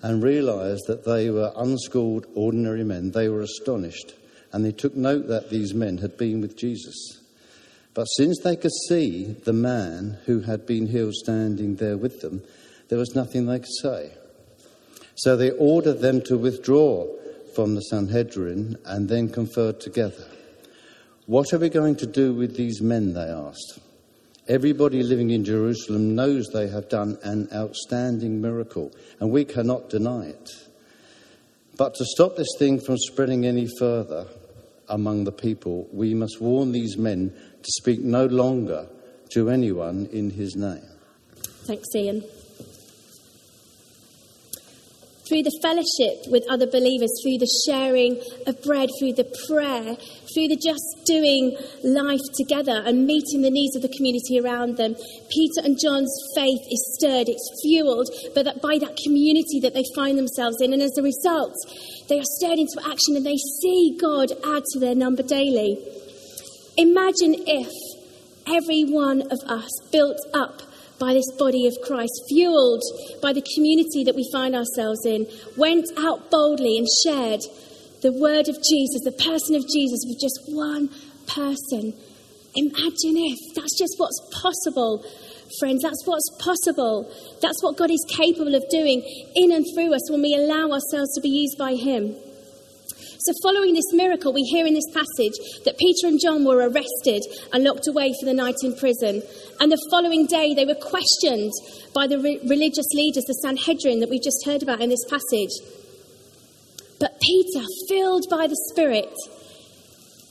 and 0.00 0.22
realized 0.22 0.86
that 0.86 1.04
they 1.04 1.28
were 1.28 1.52
unschooled, 1.56 2.24
ordinary 2.34 2.84
men, 2.84 3.10
they 3.10 3.28
were 3.28 3.42
astonished 3.42 4.14
and 4.50 4.64
they 4.64 4.72
took 4.72 4.96
note 4.96 5.28
that 5.28 5.50
these 5.50 5.74
men 5.74 5.98
had 5.98 6.16
been 6.16 6.40
with 6.40 6.56
Jesus. 6.56 7.20
But 7.96 8.04
since 8.04 8.38
they 8.40 8.56
could 8.56 8.74
see 8.88 9.24
the 9.24 9.54
man 9.54 10.18
who 10.26 10.40
had 10.40 10.66
been 10.66 10.86
healed 10.86 11.14
standing 11.14 11.76
there 11.76 11.96
with 11.96 12.20
them, 12.20 12.42
there 12.88 12.98
was 12.98 13.14
nothing 13.14 13.46
they 13.46 13.58
could 13.58 13.74
say. 13.80 14.12
So 15.14 15.34
they 15.34 15.50
ordered 15.52 16.00
them 16.00 16.20
to 16.26 16.36
withdraw 16.36 17.06
from 17.54 17.74
the 17.74 17.80
Sanhedrin 17.80 18.76
and 18.84 19.08
then 19.08 19.30
conferred 19.30 19.80
together. 19.80 20.26
What 21.24 21.54
are 21.54 21.58
we 21.58 21.70
going 21.70 21.96
to 21.96 22.06
do 22.06 22.34
with 22.34 22.54
these 22.58 22.82
men? 22.82 23.14
They 23.14 23.30
asked. 23.30 23.78
Everybody 24.46 25.02
living 25.02 25.30
in 25.30 25.42
Jerusalem 25.42 26.14
knows 26.14 26.48
they 26.48 26.68
have 26.68 26.90
done 26.90 27.16
an 27.22 27.48
outstanding 27.50 28.42
miracle, 28.42 28.92
and 29.20 29.30
we 29.30 29.46
cannot 29.46 29.88
deny 29.88 30.26
it. 30.26 30.50
But 31.78 31.94
to 31.94 32.04
stop 32.04 32.36
this 32.36 32.54
thing 32.58 32.78
from 32.78 32.98
spreading 32.98 33.46
any 33.46 33.66
further 33.78 34.26
among 34.88 35.24
the 35.24 35.32
people, 35.32 35.88
we 35.92 36.12
must 36.14 36.42
warn 36.42 36.72
these 36.72 36.96
men 36.96 37.34
to 37.66 37.72
speak 37.72 38.00
no 38.00 38.26
longer 38.26 38.86
to 39.30 39.50
anyone 39.50 40.08
in 40.12 40.30
his 40.30 40.54
name. 40.54 40.86
Thanks, 41.66 41.88
Ian 41.96 42.22
through 45.28 45.42
the 45.42 45.58
fellowship 45.62 46.22
with 46.30 46.46
other 46.48 46.66
believers, 46.66 47.10
through 47.22 47.38
the 47.38 47.50
sharing 47.66 48.22
of 48.46 48.62
bread, 48.62 48.88
through 48.98 49.12
the 49.12 49.26
prayer, 49.50 49.96
through 50.32 50.48
the 50.48 50.56
just 50.56 50.86
doing 51.04 51.56
life 51.82 52.22
together 52.38 52.82
and 52.86 53.06
meeting 53.06 53.42
the 53.42 53.50
needs 53.50 53.74
of 53.74 53.82
the 53.82 53.90
community 53.90 54.38
around 54.38 54.76
them. 54.76 54.94
Peter 55.30 55.66
and 55.66 55.78
John's 55.82 56.14
faith 56.34 56.62
is 56.70 56.82
stirred, 56.98 57.28
it's 57.28 57.50
fueled 57.62 58.08
by 58.34 58.42
that, 58.42 58.62
by 58.62 58.78
that 58.78 58.96
community 59.02 59.58
that 59.60 59.74
they 59.74 59.84
find 59.94 60.16
themselves 60.16 60.60
in. 60.60 60.72
And 60.72 60.82
as 60.82 60.96
a 60.96 61.02
result, 61.02 61.54
they 62.08 62.18
are 62.18 62.30
stirred 62.38 62.62
into 62.62 62.78
action 62.86 63.16
and 63.16 63.26
they 63.26 63.38
see 63.60 63.98
God 64.00 64.30
add 64.54 64.62
to 64.72 64.78
their 64.78 64.94
number 64.94 65.22
daily. 65.22 65.82
Imagine 66.76 67.34
if 67.46 67.72
every 68.46 68.84
one 68.84 69.22
of 69.32 69.40
us 69.48 69.70
built 69.90 70.18
up 70.34 70.62
by 70.98 71.12
this 71.12 71.30
body 71.38 71.66
of 71.66 71.74
Christ, 71.84 72.12
fueled 72.28 72.82
by 73.20 73.32
the 73.32 73.44
community 73.54 74.04
that 74.04 74.14
we 74.14 74.28
find 74.32 74.54
ourselves 74.54 75.04
in, 75.04 75.26
went 75.56 75.86
out 75.98 76.30
boldly 76.30 76.78
and 76.78 76.86
shared 77.04 77.40
the 78.02 78.12
word 78.12 78.48
of 78.48 78.56
Jesus, 78.62 79.04
the 79.04 79.16
person 79.16 79.56
of 79.56 79.64
Jesus, 79.68 80.04
with 80.06 80.20
just 80.20 80.40
one 80.48 80.88
person. 81.26 81.92
Imagine 82.54 83.16
if 83.24 83.54
that's 83.54 83.78
just 83.78 83.94
what's 83.98 84.20
possible, 84.32 85.04
friends. 85.58 85.82
That's 85.82 86.06
what's 86.06 86.28
possible. 86.40 87.12
That's 87.40 87.62
what 87.62 87.76
God 87.76 87.90
is 87.90 88.04
capable 88.16 88.54
of 88.54 88.64
doing 88.70 89.02
in 89.34 89.52
and 89.52 89.64
through 89.74 89.94
us 89.94 90.10
when 90.10 90.22
we 90.22 90.34
allow 90.34 90.72
ourselves 90.72 91.12
to 91.14 91.20
be 91.20 91.28
used 91.28 91.58
by 91.58 91.74
Him. 91.74 92.16
So, 93.26 93.32
following 93.42 93.74
this 93.74 93.92
miracle, 93.92 94.32
we 94.32 94.42
hear 94.42 94.68
in 94.68 94.74
this 94.74 94.86
passage 94.94 95.34
that 95.64 95.76
Peter 95.78 96.06
and 96.06 96.20
John 96.22 96.44
were 96.44 96.58
arrested 96.58 97.26
and 97.52 97.64
locked 97.64 97.88
away 97.88 98.14
for 98.20 98.24
the 98.24 98.32
night 98.32 98.54
in 98.62 98.76
prison. 98.76 99.20
And 99.58 99.72
the 99.72 99.82
following 99.90 100.26
day, 100.26 100.54
they 100.54 100.64
were 100.64 100.78
questioned 100.78 101.50
by 101.92 102.06
the 102.06 102.20
re- 102.20 102.38
religious 102.46 102.86
leaders, 102.94 103.24
the 103.26 103.34
Sanhedrin, 103.42 103.98
that 103.98 104.10
we 104.10 104.20
just 104.20 104.46
heard 104.46 104.62
about 104.62 104.80
in 104.80 104.90
this 104.90 105.02
passage. 105.10 105.50
But 107.00 107.18
Peter, 107.18 107.66
filled 107.88 108.30
by 108.30 108.46
the 108.46 108.54
Spirit, 108.70 109.10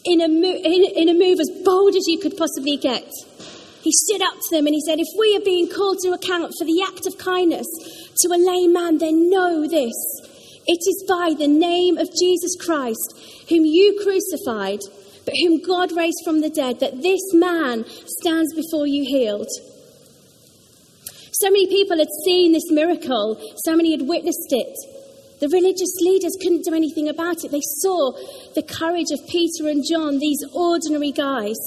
in 0.05 0.21
a, 0.21 0.29
mo- 0.29 0.63
in, 0.63 0.87
in 0.95 1.09
a 1.09 1.19
move 1.19 1.41
as 1.41 1.51
bold 1.65 1.97
as 1.97 2.07
you 2.07 2.17
could 2.17 2.37
possibly 2.37 2.77
get, 2.77 3.11
he 3.83 3.91
stood 3.91 4.21
up 4.21 4.39
to 4.39 4.55
them 4.55 4.67
and 4.67 4.73
he 4.73 4.81
said, 4.87 5.03
If 5.03 5.11
we 5.19 5.35
are 5.35 5.43
being 5.43 5.67
called 5.67 5.99
to 6.07 6.15
account 6.15 6.53
for 6.57 6.63
the 6.63 6.79
act 6.87 7.03
of 7.11 7.17
kindness 7.17 7.67
to 8.23 8.31
a 8.31 8.39
lame 8.39 8.71
man, 8.71 8.99
then 8.99 9.29
know 9.29 9.67
this 9.67 9.91
it 10.67 10.81
is 10.87 11.05
by 11.07 11.33
the 11.37 11.47
name 11.47 11.97
of 11.97 12.09
Jesus 12.19 12.55
Christ, 12.59 13.45
whom 13.49 13.65
you 13.65 13.99
crucified, 14.01 14.79
but 15.25 15.35
whom 15.41 15.61
God 15.61 15.91
raised 15.91 16.21
from 16.23 16.41
the 16.41 16.49
dead, 16.49 16.79
that 16.79 17.01
this 17.01 17.21
man 17.33 17.85
stands 18.21 18.53
before 18.53 18.87
you 18.87 19.03
healed. 19.03 19.49
So 21.33 21.49
many 21.49 21.67
people 21.67 21.97
had 21.97 22.07
seen 22.23 22.53
this 22.53 22.71
miracle, 22.71 23.37
so 23.65 23.75
many 23.75 23.91
had 23.91 24.07
witnessed 24.07 24.51
it. 24.51 24.73
The 25.41 25.49
religious 25.49 25.93
leaders 25.99 26.37
couldn't 26.41 26.63
do 26.63 26.73
anything 26.73 27.09
about 27.09 27.43
it. 27.43 27.51
They 27.51 27.65
saw 27.81 28.13
the 28.55 28.63
courage 28.63 29.11
of 29.11 29.19
Peter 29.27 29.67
and 29.67 29.83
John, 29.83 30.17
these 30.17 30.39
ordinary 30.53 31.11
guys. 31.11 31.59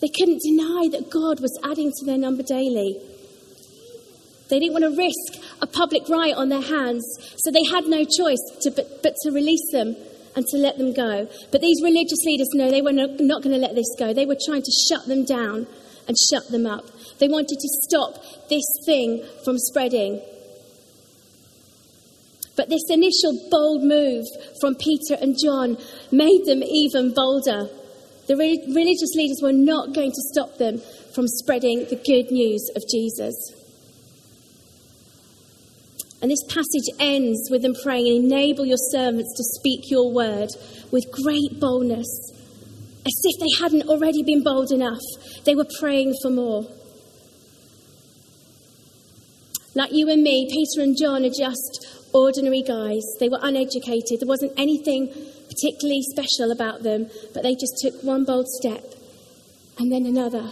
They 0.00 0.08
couldn't 0.08 0.40
deny 0.42 0.88
that 0.92 1.10
God 1.10 1.40
was 1.40 1.58
adding 1.62 1.92
to 1.92 2.06
their 2.06 2.18
number 2.18 2.42
daily. 2.42 2.96
They 4.48 4.58
didn't 4.60 4.72
want 4.72 4.84
to 4.84 4.96
risk 4.96 5.43
a 5.60 5.66
public 5.66 6.08
riot 6.08 6.36
on 6.36 6.48
their 6.48 6.62
hands, 6.62 7.04
so 7.36 7.50
they 7.50 7.64
had 7.64 7.84
no 7.86 8.04
choice 8.04 8.40
to, 8.62 8.70
but, 8.70 9.02
but 9.02 9.14
to 9.22 9.30
release 9.30 9.72
them 9.72 9.96
and 10.36 10.44
to 10.46 10.56
let 10.58 10.78
them 10.78 10.92
go. 10.92 11.28
But 11.52 11.60
these 11.60 11.82
religious 11.82 12.18
leaders, 12.24 12.48
no, 12.54 12.70
they 12.70 12.82
were 12.82 12.92
not, 12.92 13.20
not 13.20 13.42
going 13.42 13.54
to 13.54 13.60
let 13.60 13.74
this 13.74 13.94
go. 13.98 14.12
They 14.12 14.26
were 14.26 14.36
trying 14.46 14.62
to 14.62 14.72
shut 14.88 15.06
them 15.06 15.24
down 15.24 15.66
and 16.06 16.16
shut 16.30 16.50
them 16.50 16.66
up. 16.66 16.84
They 17.18 17.28
wanted 17.28 17.58
to 17.58 17.68
stop 17.82 18.22
this 18.48 18.64
thing 18.84 19.24
from 19.44 19.58
spreading. 19.58 20.20
But 22.56 22.68
this 22.68 22.84
initial 22.88 23.48
bold 23.50 23.82
move 23.82 24.24
from 24.60 24.74
Peter 24.76 25.16
and 25.20 25.36
John 25.42 25.76
made 26.12 26.44
them 26.46 26.62
even 26.62 27.12
bolder. 27.14 27.68
The 28.26 28.36
re- 28.36 28.64
religious 28.68 29.14
leaders 29.14 29.40
were 29.42 29.52
not 29.52 29.92
going 29.94 30.10
to 30.10 30.22
stop 30.32 30.56
them 30.58 30.80
from 31.14 31.26
spreading 31.26 31.86
the 31.90 31.96
good 31.96 32.30
news 32.30 32.70
of 32.76 32.82
Jesus. 32.88 33.34
And 36.24 36.30
this 36.30 36.42
passage 36.44 36.88
ends 36.98 37.50
with 37.50 37.60
them 37.60 37.74
praying, 37.82 38.24
Enable 38.24 38.64
your 38.64 38.78
servants 38.78 39.36
to 39.36 39.44
speak 39.60 39.90
your 39.90 40.10
word 40.10 40.48
with 40.90 41.04
great 41.22 41.60
boldness. 41.60 42.08
As 43.04 43.12
if 43.24 43.38
they 43.38 43.62
hadn't 43.62 43.90
already 43.90 44.22
been 44.22 44.42
bold 44.42 44.72
enough, 44.72 45.02
they 45.44 45.54
were 45.54 45.66
praying 45.78 46.14
for 46.22 46.30
more. 46.30 46.64
Like 49.74 49.92
you 49.92 50.08
and 50.08 50.22
me, 50.22 50.48
Peter 50.50 50.82
and 50.82 50.96
John 50.98 51.26
are 51.26 51.28
just 51.28 52.08
ordinary 52.14 52.62
guys. 52.62 53.02
They 53.20 53.28
were 53.28 53.40
uneducated. 53.42 54.20
There 54.20 54.26
wasn't 54.26 54.52
anything 54.56 55.08
particularly 55.50 56.00
special 56.08 56.52
about 56.52 56.82
them, 56.82 57.10
but 57.34 57.42
they 57.42 57.54
just 57.54 57.76
took 57.82 58.02
one 58.02 58.24
bold 58.24 58.48
step 58.48 58.82
and 59.78 59.92
then 59.92 60.06
another. 60.06 60.50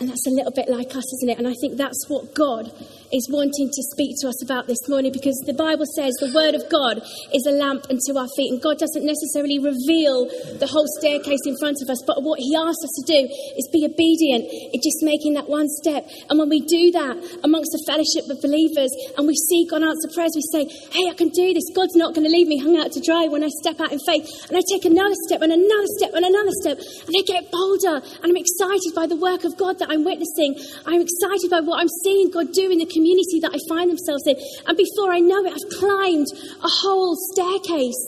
And 0.00 0.08
that's 0.08 0.26
a 0.26 0.30
little 0.30 0.50
bit 0.50 0.68
like 0.68 0.90
us, 0.96 1.14
isn't 1.14 1.30
it? 1.30 1.38
And 1.38 1.46
I 1.46 1.54
think 1.60 1.76
that's 1.76 2.08
what 2.08 2.34
God 2.34 2.72
is 3.14 3.30
wanting 3.30 3.70
to 3.70 3.82
speak 3.94 4.18
to 4.18 4.26
us 4.26 4.42
about 4.42 4.66
this 4.66 4.90
morning 4.90 5.14
because 5.14 5.38
the 5.46 5.54
Bible 5.54 5.86
says 5.94 6.10
the 6.18 6.34
Word 6.34 6.58
of 6.58 6.66
God 6.66 6.98
is 7.30 7.46
a 7.46 7.54
lamp 7.54 7.86
unto 7.86 8.18
our 8.18 8.26
feet, 8.34 8.50
and 8.50 8.58
God 8.58 8.74
doesn't 8.82 9.06
necessarily 9.06 9.62
reveal 9.62 10.26
the 10.58 10.66
whole 10.66 10.90
staircase 10.98 11.46
in 11.46 11.54
front 11.62 11.78
of 11.78 11.86
us, 11.86 12.02
but 12.10 12.26
what 12.26 12.42
He 12.42 12.58
asks 12.58 12.82
us 12.82 12.90
to 12.98 13.04
do 13.06 13.20
is 13.54 13.70
be 13.70 13.86
obedient 13.86 14.50
in 14.50 14.82
just 14.82 14.98
making 15.06 15.38
that 15.38 15.46
one 15.46 15.70
step. 15.78 16.02
And 16.26 16.42
when 16.42 16.50
we 16.50 16.66
do 16.66 16.90
that 16.98 17.14
amongst 17.46 17.70
the 17.70 17.86
fellowship 17.86 18.26
of 18.26 18.42
believers 18.42 18.90
and 19.14 19.30
we 19.30 19.38
see 19.46 19.62
God 19.70 19.86
answer 19.86 20.10
prayers, 20.10 20.34
we 20.34 20.42
say, 20.50 20.66
Hey, 20.90 21.06
I 21.06 21.14
can 21.14 21.30
do 21.30 21.54
this. 21.54 21.70
God's 21.70 21.94
not 21.94 22.18
going 22.18 22.26
to 22.26 22.34
leave 22.34 22.50
me 22.50 22.58
hung 22.58 22.74
out 22.82 22.90
to 22.98 23.00
dry 23.00 23.30
when 23.30 23.46
I 23.46 23.50
step 23.62 23.78
out 23.78 23.94
in 23.94 24.02
faith. 24.02 24.26
And 24.50 24.58
I 24.58 24.62
take 24.66 24.90
another 24.90 25.14
step 25.30 25.38
and 25.38 25.54
another 25.54 25.90
step 26.02 26.18
and 26.18 26.26
another 26.26 26.54
step, 26.66 26.82
and 26.82 27.14
I 27.14 27.22
get 27.22 27.46
bolder, 27.54 28.02
and 28.02 28.26
I'm 28.26 28.42
excited 28.42 28.90
by 28.90 29.06
the 29.06 29.18
work 29.22 29.46
of 29.46 29.54
God 29.54 29.78
that 29.78 29.86
I'm 29.94 30.02
witnessing. 30.02 30.58
I'm 30.82 30.98
excited 30.98 31.46
by 31.46 31.62
what 31.62 31.78
I'm 31.78 31.92
seeing 32.02 32.34
God 32.34 32.50
do 32.50 32.74
in 32.74 32.82
the 32.82 32.90
community 32.90 33.03
community 33.04 33.40
that 33.40 33.52
I 33.52 33.60
find 33.68 33.90
themselves 33.90 34.24
in. 34.26 34.36
And 34.66 34.76
before 34.76 35.12
I 35.12 35.20
know 35.20 35.44
it, 35.44 35.52
I've 35.52 35.78
climbed 35.78 36.26
a 36.56 36.70
whole 36.80 37.16
staircase. 37.32 38.00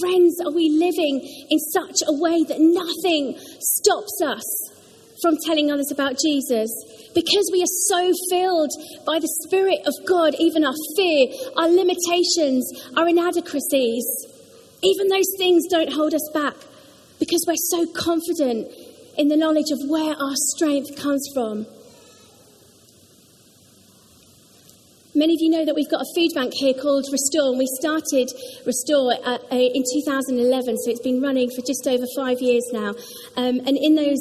Friends, 0.00 0.36
are 0.44 0.52
we 0.52 0.68
living 0.68 1.24
in 1.48 1.58
such 1.72 2.04
a 2.06 2.12
way 2.12 2.44
that 2.44 2.60
nothing 2.60 3.36
stops 3.60 4.20
us 4.24 4.44
from 5.22 5.36
telling 5.46 5.70
others 5.70 5.90
about 5.90 6.16
Jesus? 6.20 6.68
Because 7.14 7.48
we 7.52 7.62
are 7.62 7.74
so 7.88 8.12
filled 8.30 8.70
by 9.06 9.18
the 9.18 9.28
Spirit 9.44 9.80
of 9.86 9.94
God, 10.06 10.34
even 10.38 10.64
our 10.64 10.76
fear, 10.96 11.26
our 11.56 11.68
limitations, 11.68 12.64
our 12.96 13.08
inadequacies, 13.08 14.04
even 14.82 15.08
those 15.08 15.28
things 15.36 15.64
don't 15.68 15.92
hold 15.92 16.14
us 16.14 16.30
back 16.32 16.54
because 17.18 17.44
we're 17.46 17.56
so 17.56 17.84
confident 17.92 18.72
in 19.18 19.28
the 19.28 19.36
knowledge 19.36 19.70
of 19.72 19.78
where 19.88 20.14
our 20.14 20.36
strength 20.54 20.96
comes 20.96 21.26
from. 21.34 21.66
Many 25.20 25.34
of 25.34 25.42
you 25.42 25.50
know 25.50 25.66
that 25.66 25.74
we've 25.74 25.90
got 25.90 26.00
a 26.00 26.14
food 26.14 26.30
bank 26.34 26.54
here 26.56 26.72
called 26.72 27.04
Restore, 27.12 27.50
and 27.50 27.58
we 27.58 27.68
started 27.76 28.32
Restore 28.64 29.12
uh, 29.20 29.36
uh, 29.52 29.68
in 29.76 29.84
2011, 29.84 30.78
so 30.78 30.90
it's 30.90 31.04
been 31.04 31.20
running 31.20 31.50
for 31.50 31.60
just 31.60 31.86
over 31.86 32.06
five 32.16 32.40
years 32.40 32.64
now. 32.72 32.96
Um, 33.36 33.60
and 33.68 33.76
in 33.76 33.96
those 33.96 34.16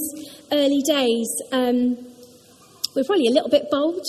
early 0.51 0.83
days, 0.83 1.31
um, 1.53 1.95
we 2.93 3.01
are 3.01 3.05
probably 3.05 3.27
a 3.27 3.31
little 3.31 3.47
bit 3.47 3.71
bold. 3.71 4.03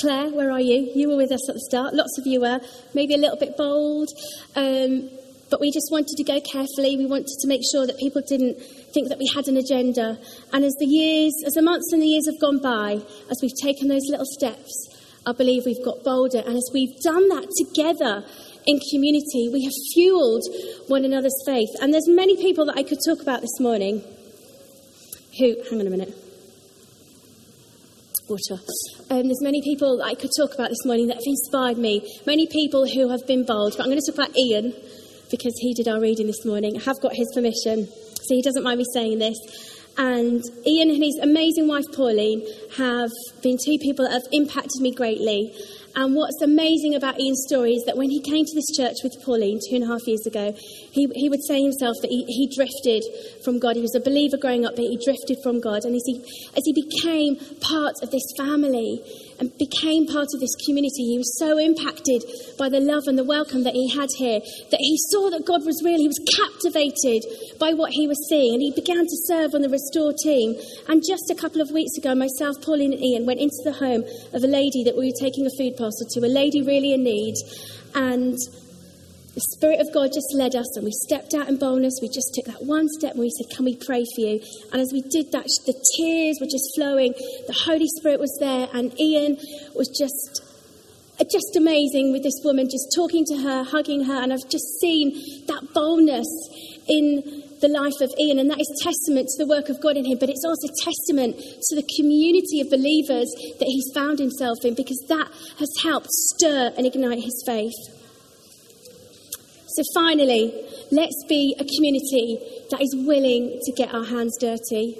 Claire, 0.00 0.34
where 0.34 0.50
are 0.50 0.60
you? 0.60 0.90
You 0.92 1.08
were 1.08 1.16
with 1.16 1.30
us 1.30 1.48
at 1.48 1.54
the 1.54 1.62
start. 1.70 1.94
Lots 1.94 2.18
of 2.18 2.26
you 2.26 2.40
were. 2.40 2.58
Maybe 2.94 3.14
a 3.14 3.22
little 3.22 3.38
bit 3.38 3.56
bold. 3.56 4.10
Um, 4.56 5.08
but 5.52 5.60
we 5.60 5.70
just 5.70 5.86
wanted 5.92 6.16
to 6.18 6.24
go 6.24 6.40
carefully. 6.40 6.96
We 6.96 7.06
wanted 7.06 7.30
to 7.30 7.46
make 7.46 7.62
sure 7.70 7.86
that 7.86 7.96
people 7.98 8.22
didn't 8.26 8.58
think 8.90 9.08
that 9.10 9.18
we 9.18 9.30
had 9.32 9.46
an 9.46 9.56
agenda. 9.56 10.18
And 10.52 10.64
as 10.64 10.74
the 10.80 10.86
years, 10.86 11.32
as 11.46 11.54
the 11.54 11.62
months 11.62 11.92
and 11.92 12.02
the 12.02 12.10
years 12.10 12.26
have 12.26 12.40
gone 12.40 12.58
by, 12.58 12.98
as 13.30 13.38
we've 13.40 13.54
taken 13.62 13.86
those 13.86 14.10
little 14.10 14.26
steps, 14.26 14.91
I 15.26 15.32
believe 15.32 15.62
we've 15.64 15.84
got 15.84 16.02
bolder. 16.02 16.38
And 16.38 16.56
as 16.56 16.70
we've 16.72 16.98
done 17.02 17.28
that 17.28 17.46
together 17.56 18.24
in 18.66 18.80
community, 18.90 19.48
we 19.52 19.64
have 19.64 19.72
fueled 19.94 20.42
one 20.88 21.04
another's 21.04 21.36
faith. 21.46 21.70
And 21.80 21.92
there's 21.92 22.08
many 22.08 22.36
people 22.36 22.66
that 22.66 22.76
I 22.76 22.82
could 22.82 22.98
talk 23.06 23.22
about 23.22 23.40
this 23.40 23.60
morning 23.60 24.02
who, 25.38 25.56
hang 25.70 25.80
on 25.80 25.86
a 25.86 25.90
minute. 25.90 26.14
Water. 28.28 28.62
Um, 29.10 29.24
there's 29.24 29.42
many 29.42 29.62
people 29.62 29.98
that 29.98 30.04
I 30.04 30.14
could 30.14 30.30
talk 30.36 30.54
about 30.54 30.70
this 30.70 30.84
morning 30.84 31.08
that 31.08 31.16
have 31.16 31.26
inspired 31.26 31.78
me. 31.78 32.02
Many 32.26 32.46
people 32.46 32.86
who 32.86 33.08
have 33.10 33.26
been 33.26 33.44
bold. 33.44 33.74
But 33.76 33.84
I'm 33.84 33.90
going 33.90 34.00
to 34.00 34.12
talk 34.12 34.26
about 34.26 34.36
Ian 34.38 34.72
because 35.30 35.54
he 35.58 35.74
did 35.74 35.88
our 35.88 36.00
reading 36.00 36.26
this 36.26 36.44
morning. 36.44 36.76
I 36.76 36.82
have 36.84 37.00
got 37.00 37.14
his 37.14 37.30
permission, 37.34 37.86
so 37.86 38.34
he 38.34 38.42
doesn't 38.42 38.62
mind 38.62 38.78
me 38.78 38.84
saying 38.92 39.18
this. 39.18 39.38
And 39.98 40.42
Ian 40.66 40.90
and 40.90 41.02
his 41.02 41.18
amazing 41.22 41.68
wife 41.68 41.84
Pauline 41.94 42.46
have 42.76 43.10
been 43.42 43.58
two 43.62 43.76
people 43.78 44.06
that 44.06 44.12
have 44.12 44.28
impacted 44.32 44.80
me 44.80 44.92
greatly. 44.92 45.52
And 45.94 46.14
what's 46.14 46.40
amazing 46.40 46.94
about 46.94 47.20
Ian's 47.20 47.44
story 47.46 47.72
is 47.74 47.84
that 47.84 47.98
when 47.98 48.08
he 48.08 48.20
came 48.22 48.46
to 48.46 48.54
this 48.54 48.74
church 48.74 48.96
with 49.04 49.12
Pauline 49.22 49.60
two 49.68 49.76
and 49.76 49.84
a 49.84 49.86
half 49.86 50.00
years 50.06 50.26
ago, 50.26 50.54
he, 50.56 51.06
he 51.14 51.28
would 51.28 51.44
say 51.44 51.60
himself 51.60 51.96
that 52.00 52.08
he, 52.08 52.24
he 52.24 52.48
drifted 52.48 53.04
from 53.44 53.58
God. 53.58 53.76
He 53.76 53.82
was 53.82 53.94
a 53.94 54.00
believer 54.00 54.38
growing 54.38 54.64
up, 54.64 54.74
but 54.74 54.84
he 54.86 54.98
drifted 55.04 55.36
from 55.42 55.60
God. 55.60 55.84
And 55.84 55.94
as 55.94 56.02
he, 56.06 56.24
as 56.56 56.64
he 56.64 56.72
became 56.72 57.36
part 57.60 57.96
of 58.02 58.10
this 58.10 58.24
family, 58.38 59.04
and 59.38 59.56
became 59.58 60.06
part 60.06 60.28
of 60.34 60.40
this 60.40 60.54
community. 60.66 61.04
He 61.04 61.18
was 61.18 61.38
so 61.38 61.58
impacted 61.58 62.24
by 62.58 62.68
the 62.68 62.80
love 62.80 63.04
and 63.06 63.18
the 63.18 63.24
welcome 63.24 63.64
that 63.64 63.74
he 63.74 63.88
had 63.88 64.08
here 64.16 64.40
that 64.70 64.80
he 64.80 64.96
saw 65.10 65.30
that 65.30 65.46
God 65.46 65.64
was 65.64 65.82
real. 65.84 65.98
He 65.98 66.08
was 66.08 66.22
captivated 66.36 67.24
by 67.58 67.72
what 67.72 67.92
he 67.92 68.06
was 68.06 68.18
seeing 68.28 68.54
and 68.54 68.62
he 68.62 68.72
began 68.72 69.04
to 69.04 69.18
serve 69.26 69.54
on 69.54 69.62
the 69.62 69.68
Restore 69.68 70.12
team. 70.22 70.54
And 70.88 71.02
just 71.06 71.30
a 71.30 71.34
couple 71.34 71.60
of 71.60 71.70
weeks 71.70 71.96
ago, 71.98 72.14
myself, 72.14 72.56
Pauline, 72.62 72.92
and 72.92 73.02
Ian 73.02 73.26
went 73.26 73.40
into 73.40 73.60
the 73.64 73.72
home 73.72 74.04
of 74.32 74.42
a 74.42 74.50
lady 74.50 74.84
that 74.84 74.96
we 74.96 75.06
were 75.10 75.20
taking 75.20 75.46
a 75.46 75.54
food 75.58 75.76
parcel 75.76 76.06
to, 76.10 76.20
a 76.20 76.30
lady 76.30 76.62
really 76.62 76.92
in 76.92 77.02
need. 77.02 77.34
And 77.94 78.36
the 79.34 79.40
Spirit 79.40 79.80
of 79.80 79.92
God 79.94 80.12
just 80.12 80.34
led 80.34 80.54
us, 80.54 80.76
and 80.76 80.84
we 80.84 80.92
stepped 80.92 81.32
out 81.32 81.48
in 81.48 81.56
boldness. 81.56 82.00
We 82.02 82.08
just 82.08 82.34
took 82.34 82.44
that 82.52 82.66
one 82.66 82.86
step, 82.88 83.12
and 83.12 83.20
we 83.20 83.30
said, 83.30 83.48
Can 83.56 83.64
we 83.64 83.76
pray 83.76 84.04
for 84.14 84.20
you? 84.20 84.40
And 84.72 84.80
as 84.80 84.92
we 84.92 85.00
did 85.00 85.32
that, 85.32 85.48
the 85.64 85.72
tears 85.96 86.36
were 86.38 86.50
just 86.52 86.68
flowing. 86.76 87.14
The 87.46 87.56
Holy 87.64 87.88
Spirit 87.96 88.20
was 88.20 88.36
there, 88.40 88.68
and 88.72 88.98
Ian 89.00 89.38
was 89.74 89.88
just. 89.88 90.48
Uh, 91.20 91.24
just 91.30 91.54
amazing 91.56 92.10
with 92.10 92.22
this 92.22 92.40
woman, 92.42 92.64
just 92.64 92.88
talking 92.96 93.22
to 93.26 93.36
her, 93.36 93.64
hugging 93.64 94.02
her, 94.04 94.22
and 94.22 94.32
I've 94.32 94.48
just 94.48 94.80
seen 94.80 95.12
that 95.46 95.60
boldness 95.74 96.26
in 96.88 97.42
the 97.60 97.68
life 97.68 98.00
of 98.00 98.10
Ian, 98.18 98.38
and 98.38 98.50
that 98.50 98.58
is 98.58 98.66
testament 98.82 99.28
to 99.28 99.44
the 99.44 99.48
work 99.48 99.68
of 99.68 99.78
God 99.80 99.98
in 99.98 100.06
him, 100.06 100.16
but 100.18 100.30
it's 100.30 100.44
also 100.44 100.72
testament 100.82 101.36
to 101.36 101.76
the 101.76 101.84
community 102.00 102.60
of 102.64 102.70
believers 102.70 103.28
that 103.60 103.68
he's 103.68 103.92
found 103.94 104.18
himself 104.18 104.64
in 104.64 104.74
because 104.74 105.04
that 105.08 105.28
has 105.58 105.68
helped 105.82 106.08
stir 106.10 106.72
and 106.78 106.86
ignite 106.86 107.22
his 107.22 107.42
faith. 107.44 107.76
So, 109.74 109.82
finally, 109.94 110.52
let's 110.90 111.24
be 111.30 111.56
a 111.58 111.64
community 111.64 112.36
that 112.70 112.82
is 112.82 112.94
willing 113.06 113.58
to 113.64 113.72
get 113.72 113.94
our 113.94 114.04
hands 114.04 114.36
dirty. 114.38 114.98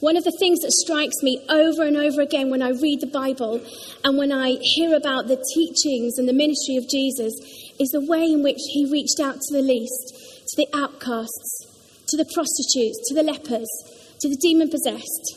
One 0.00 0.14
of 0.14 0.24
the 0.24 0.36
things 0.38 0.60
that 0.60 0.72
strikes 0.72 1.22
me 1.22 1.40
over 1.48 1.84
and 1.84 1.96
over 1.96 2.20
again 2.20 2.50
when 2.50 2.60
I 2.60 2.76
read 2.76 3.00
the 3.00 3.08
Bible 3.08 3.64
and 4.04 4.18
when 4.18 4.30
I 4.30 4.58
hear 4.60 4.94
about 4.94 5.26
the 5.26 5.42
teachings 5.54 6.18
and 6.18 6.28
the 6.28 6.36
ministry 6.36 6.76
of 6.76 6.86
Jesus 6.86 7.32
is 7.80 7.88
the 7.88 8.04
way 8.04 8.28
in 8.28 8.42
which 8.42 8.60
he 8.76 8.92
reached 8.92 9.20
out 9.20 9.40
to 9.40 9.56
the 9.56 9.64
least, 9.64 10.44
to 10.52 10.56
the 10.60 10.68
outcasts, 10.76 12.04
to 12.08 12.16
the 12.18 12.28
prostitutes, 12.34 13.00
to 13.08 13.14
the 13.14 13.24
lepers, 13.24 13.72
to 14.20 14.28
the 14.28 14.36
demon 14.36 14.68
possessed, 14.68 15.32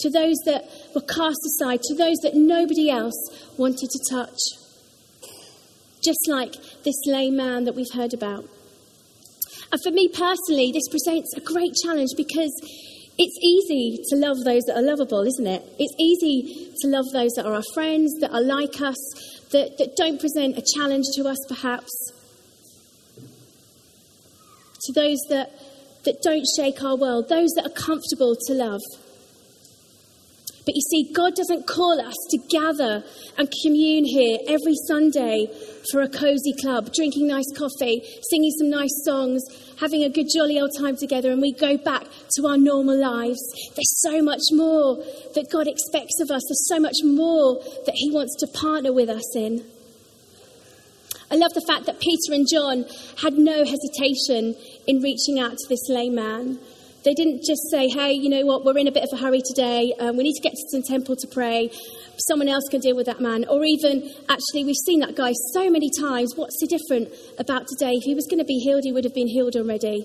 to 0.00 0.10
those 0.10 0.42
that 0.44 0.66
were 0.92 1.06
cast 1.06 1.38
aside, 1.46 1.82
to 1.82 1.94
those 1.94 2.18
that 2.26 2.34
nobody 2.34 2.90
else 2.90 3.14
wanted 3.56 3.90
to 3.90 4.00
touch 4.10 4.65
just 6.06 6.28
like 6.28 6.54
this 6.84 6.96
lame 7.06 7.36
man 7.36 7.64
that 7.64 7.74
we've 7.74 7.92
heard 7.92 8.14
about. 8.14 8.48
And 9.72 9.80
for 9.82 9.90
me 9.90 10.08
personally, 10.08 10.70
this 10.72 10.88
presents 10.88 11.34
a 11.36 11.40
great 11.40 11.74
challenge 11.84 12.10
because 12.16 12.52
it's 13.18 13.38
easy 13.42 14.02
to 14.10 14.16
love 14.16 14.36
those 14.44 14.62
that 14.64 14.76
are 14.76 14.82
lovable, 14.82 15.22
isn't 15.22 15.46
it? 15.46 15.62
It's 15.78 15.94
easy 15.98 16.72
to 16.82 16.88
love 16.88 17.06
those 17.12 17.32
that 17.32 17.46
are 17.46 17.54
our 17.54 17.64
friends, 17.74 18.14
that 18.20 18.30
are 18.30 18.42
like 18.42 18.80
us, 18.80 18.96
that, 19.50 19.78
that 19.78 19.96
don't 19.96 20.20
present 20.20 20.56
a 20.56 20.62
challenge 20.76 21.06
to 21.16 21.24
us, 21.26 21.38
perhaps. 21.48 21.90
To 24.84 24.92
those 24.92 25.18
that, 25.30 25.50
that 26.04 26.22
don't 26.22 26.46
shake 26.56 26.82
our 26.84 26.96
world, 26.96 27.28
those 27.28 27.50
that 27.56 27.66
are 27.66 27.74
comfortable 27.74 28.36
to 28.46 28.52
love. 28.54 28.80
But 30.66 30.74
you 30.74 30.82
see, 30.90 31.12
God 31.14 31.36
doesn't 31.36 31.68
call 31.68 32.00
us 32.00 32.16
to 32.30 32.38
gather 32.50 33.04
and 33.38 33.48
commune 33.62 34.04
here 34.04 34.38
every 34.48 34.74
Sunday 34.88 35.46
for 35.92 36.02
a 36.02 36.08
cozy 36.08 36.54
club, 36.60 36.92
drinking 36.92 37.28
nice 37.28 37.46
coffee, 37.56 38.02
singing 38.28 38.50
some 38.58 38.70
nice 38.70 38.90
songs, 39.04 39.42
having 39.78 40.02
a 40.02 40.10
good 40.10 40.26
jolly 40.34 40.58
old 40.58 40.72
time 40.76 40.96
together, 40.96 41.30
and 41.30 41.40
we 41.40 41.52
go 41.52 41.76
back 41.78 42.02
to 42.34 42.48
our 42.48 42.58
normal 42.58 42.98
lives. 42.98 43.38
There's 43.76 44.00
so 44.02 44.20
much 44.20 44.42
more 44.50 44.96
that 45.36 45.46
God 45.52 45.68
expects 45.68 46.20
of 46.20 46.32
us. 46.32 46.42
There's 46.48 46.66
so 46.66 46.80
much 46.80 46.96
more 47.04 47.62
that 47.86 47.94
He 47.94 48.10
wants 48.10 48.34
to 48.40 48.48
partner 48.48 48.92
with 48.92 49.08
us 49.08 49.36
in. 49.36 49.64
I 51.30 51.36
love 51.36 51.54
the 51.54 51.64
fact 51.66 51.86
that 51.86 52.00
Peter 52.00 52.34
and 52.34 52.46
John 52.50 52.84
had 53.22 53.34
no 53.34 53.64
hesitation 53.64 54.56
in 54.86 55.00
reaching 55.00 55.38
out 55.38 55.56
to 55.56 55.68
this 55.68 55.88
lame 55.88 56.16
man. 56.16 56.58
They 57.06 57.14
didn't 57.14 57.44
just 57.46 57.70
say, 57.70 57.86
hey, 57.86 58.14
you 58.14 58.28
know 58.28 58.44
what, 58.44 58.64
we're 58.64 58.76
in 58.78 58.88
a 58.88 58.92
bit 58.92 59.04
of 59.04 59.16
a 59.16 59.22
hurry 59.22 59.40
today. 59.40 59.94
Um, 60.00 60.16
we 60.16 60.24
need 60.24 60.34
to 60.34 60.42
get 60.42 60.50
to 60.50 60.66
some 60.72 60.82
temple 60.82 61.14
to 61.14 61.28
pray. 61.28 61.70
Someone 62.26 62.48
else 62.48 62.64
can 62.68 62.80
deal 62.80 62.96
with 62.96 63.06
that 63.06 63.20
man. 63.20 63.44
Or 63.48 63.64
even, 63.64 64.10
actually, 64.28 64.64
we've 64.64 64.82
seen 64.84 64.98
that 65.00 65.14
guy 65.14 65.30
so 65.52 65.70
many 65.70 65.88
times. 66.00 66.34
What's 66.34 66.58
the 66.58 66.66
different 66.66 67.14
about 67.38 67.68
today? 67.68 67.92
If 67.92 68.02
he 68.02 68.16
was 68.16 68.26
going 68.28 68.40
to 68.40 68.44
be 68.44 68.58
healed, 68.58 68.82
he 68.82 68.90
would 68.90 69.04
have 69.04 69.14
been 69.14 69.28
healed 69.28 69.54
already. 69.54 70.04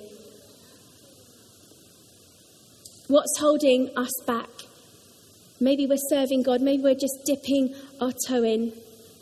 What's 3.08 3.36
holding 3.40 3.90
us 3.98 4.14
back? 4.28 4.50
Maybe 5.60 5.88
we're 5.88 5.98
serving 5.98 6.44
God. 6.44 6.62
Maybe 6.62 6.84
we're 6.84 6.94
just 6.94 7.18
dipping 7.26 7.74
our 8.00 8.12
toe 8.28 8.44
in. 8.44 8.74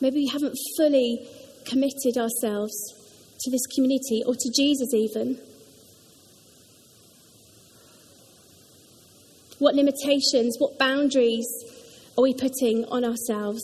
Maybe 0.02 0.18
we 0.18 0.28
haven't 0.28 0.58
fully 0.76 1.26
committed 1.66 2.18
ourselves 2.18 2.76
to 3.40 3.50
this 3.50 3.66
community 3.74 4.22
or 4.26 4.36
to 4.36 4.52
Jesus, 4.54 4.94
even. 4.94 5.40
What 9.60 9.76
limitations, 9.76 10.56
what 10.58 10.80
boundaries 10.80 11.48
are 12.18 12.24
we 12.24 12.34
putting 12.34 12.86
on 12.86 13.04
ourselves? 13.04 13.62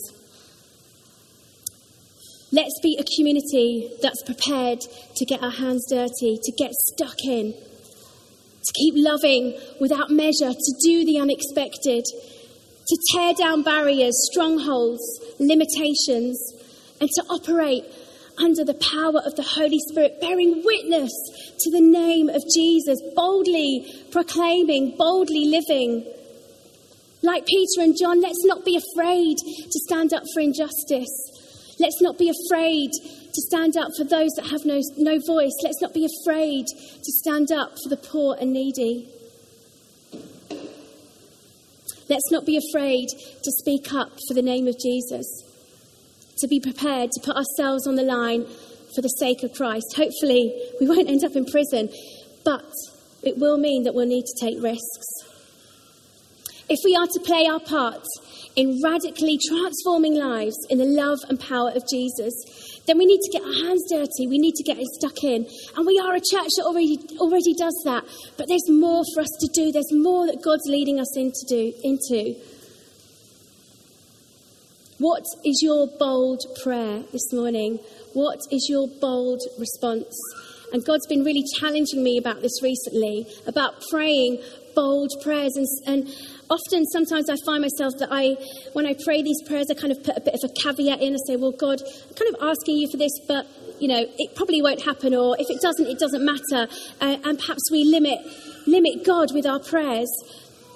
Let's 2.52 2.80
be 2.84 2.98
a 3.00 3.06
community 3.18 3.90
that's 4.02 4.22
prepared 4.24 4.82
to 5.16 5.26
get 5.26 5.42
our 5.42 5.52
hands 5.52 5.86
dirty, 5.90 6.38
to 6.42 6.52
get 6.52 6.72
stuck 6.74 7.16
in, 7.24 7.54
to 7.54 8.74
keep 8.76 8.94
loving 8.98 9.58
without 9.80 10.10
measure, 10.10 10.52
to 10.52 10.74
do 10.84 11.06
the 11.06 11.18
unexpected, 11.18 12.04
to 12.04 12.98
tear 13.14 13.34
down 13.34 13.64
barriers, 13.64 14.16
strongholds, 14.32 15.02
limitations, 15.40 16.38
and 17.00 17.10
to 17.10 17.24
operate 17.30 17.84
under 18.38 18.64
the 18.64 18.74
power 18.74 19.22
of 19.26 19.36
the 19.36 19.44
Holy 19.44 19.80
Spirit, 19.90 20.20
bearing 20.20 20.64
witness 20.64 21.12
to 21.60 21.72
the 21.72 21.82
name 21.82 22.30
of 22.30 22.44
Jesus, 22.54 23.00
boldly 23.16 23.86
proclaiming, 24.12 24.96
boldly 24.98 25.46
living. 25.46 26.06
Like 27.22 27.46
Peter 27.46 27.82
and 27.82 27.96
John, 28.00 28.22
let's 28.22 28.44
not 28.46 28.66
be 28.66 28.78
afraid 28.78 29.38
to 29.38 29.80
stand 29.88 30.14
up 30.14 30.24
for 30.34 30.42
injustice. 30.42 31.76
Let's 31.80 32.02
not 32.02 32.18
be 32.18 32.30
afraid 32.30 32.92
to 32.92 33.42
stand 33.50 33.78
up 33.78 33.90
for 33.98 34.04
those 34.04 34.32
that 34.38 34.48
have 34.52 34.66
no, 34.66 34.82
no 34.98 35.20
voice. 35.26 35.56
Let's 35.64 35.82
not 35.82 35.94
be 35.94 36.08
afraid 36.22 36.68
to 36.68 37.12
stand 37.24 37.52
up 37.52 37.72
for 37.84 37.90
the 37.90 37.98
poor 37.98 38.38
and 38.40 38.54
needy. 38.54 39.10
Let's 42.08 42.32
not 42.32 42.46
be 42.46 42.58
afraid 42.58 43.08
to 43.10 43.52
speak 43.52 43.92
up 43.94 44.12
for 44.28 44.36
the 44.36 44.44
name 44.44 44.68
of 44.68 44.78
Jesus 44.80 45.46
to 46.38 46.48
be 46.48 46.60
prepared 46.60 47.12
to 47.12 47.22
put 47.22 47.36
ourselves 47.36 47.88
on 47.88 47.96
the 47.96 48.04
line 48.04 48.46
for 48.96 49.02
the 49.02 49.10
sake 49.10 49.44
of 49.44 49.54
Christ. 49.54 49.86
Hopefully, 49.96 50.54
we 50.80 50.88
won't 50.88 51.10
end 51.10 51.24
up 51.24 51.36
in 51.36 51.46
prison, 51.46 51.90
but 52.44 52.66
it 53.24 53.38
will 53.38 53.58
mean 53.58 53.84
that 53.84 53.94
we'll 53.94 54.08
need 54.08 54.26
to 54.26 54.46
take 54.46 54.62
risks. 54.62 55.06
If 56.68 56.80
we 56.84 56.96
are 56.96 57.08
to 57.08 57.20
play 57.20 57.46
our 57.46 57.60
part 57.60 58.04
in 58.56 58.82
radically 58.84 59.38
transforming 59.50 60.16
lives 60.16 60.56
in 60.70 60.78
the 60.78 60.86
love 60.86 61.20
and 61.30 61.40
power 61.40 61.72
of 61.76 61.84
Jesus, 61.88 62.34
then 62.88 62.98
we 62.98 63.06
need 63.06 63.20
to 63.20 63.32
get 63.32 63.42
our 63.42 63.68
hands 63.68 63.84
dirty. 63.90 64.28
We 64.28 64.38
need 64.38 64.56
to 64.56 64.64
get 64.64 64.78
stuck 65.00 65.24
in. 65.24 65.46
And 65.76 65.86
we 65.86 66.00
are 66.00 66.14
a 66.14 66.22
church 66.22 66.50
that 66.58 66.66
already, 66.66 66.98
already 67.20 67.54
does 67.54 67.76
that. 67.86 68.04
But 68.38 68.48
there's 68.48 68.70
more 68.70 69.04
for 69.14 69.22
us 69.22 69.34
to 69.42 69.50
do. 69.54 69.72
There's 69.72 69.92
more 69.92 70.28
that 70.28 70.42
God's 70.44 70.66
leading 70.68 71.00
us 71.00 71.18
into. 71.18 71.74
Into. 71.84 72.36
What 74.98 75.26
is 75.44 75.60
your 75.62 75.88
bold 76.00 76.42
prayer 76.64 77.04
this 77.12 77.34
morning? 77.34 77.80
What 78.14 78.40
is 78.50 78.68
your 78.70 78.88
bold 79.02 79.42
response? 79.60 80.16
And 80.72 80.86
God's 80.86 81.06
been 81.08 81.26
really 81.26 81.44
challenging 81.60 82.02
me 82.02 82.18
about 82.18 82.42
this 82.42 82.64
recently, 82.64 83.28
about 83.46 83.74
praying 83.92 84.42
bold 84.74 85.12
prayers. 85.22 85.58
And, 85.58 85.68
and, 85.86 86.16
often, 86.50 86.86
sometimes 86.86 87.30
I 87.30 87.36
find 87.46 87.62
myself 87.62 87.94
that 88.00 88.08
I, 88.10 88.38
when 88.72 88.86
I 88.86 88.96
pray 89.04 89.22
these 89.22 89.42
prayers, 89.46 89.68
I 89.70 89.74
kind 89.74 89.92
of 89.92 90.02
put 90.02 90.16
a 90.16 90.22
bit 90.22 90.34
of 90.34 90.50
a 90.50 90.62
caveat 90.62 91.02
in. 91.02 91.14
I 91.14 91.18
say, 91.28 91.36
well, 91.36 91.52
God, 91.52 91.82
I'm 91.82 92.16
kind 92.16 92.34
of 92.34 92.42
asking 92.42 92.78
you 92.78 92.90
for 92.90 92.96
this, 92.96 93.12
but, 93.28 93.46
you 93.80 93.90
know, 93.90 94.00
it 94.00 94.36
probably 94.36 94.62
won't 94.62 94.82
happen. 94.82 95.14
Or 95.14 95.36
if 95.38 95.50
it 95.50 95.60
doesn't, 95.62 95.88
it 95.88 96.00
doesn't 96.00 96.24
matter. 96.24 96.72
Uh, 97.02 97.18
and 97.26 97.38
perhaps 97.38 97.64
we 97.70 97.84
limit, 97.84 98.20
limit 98.66 99.04
God 99.06 99.34
with 99.34 99.46
our 99.46 99.60
prayers. 99.60 100.08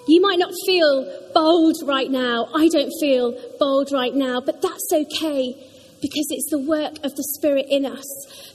You 0.09 0.21
might 0.21 0.39
not 0.39 0.51
feel 0.65 1.29
bold 1.35 1.75
right 1.85 2.09
now. 2.09 2.47
I 2.55 2.67
don't 2.69 2.91
feel 2.99 3.39
bold 3.59 3.91
right 3.91 4.15
now, 4.15 4.41
but 4.41 4.59
that's 4.59 4.91
okay 4.91 5.53
because 6.01 6.25
it's 6.31 6.49
the 6.49 6.65
work 6.67 6.95
of 7.03 7.15
the 7.15 7.23
Spirit 7.37 7.67
in 7.69 7.85
us 7.85 8.07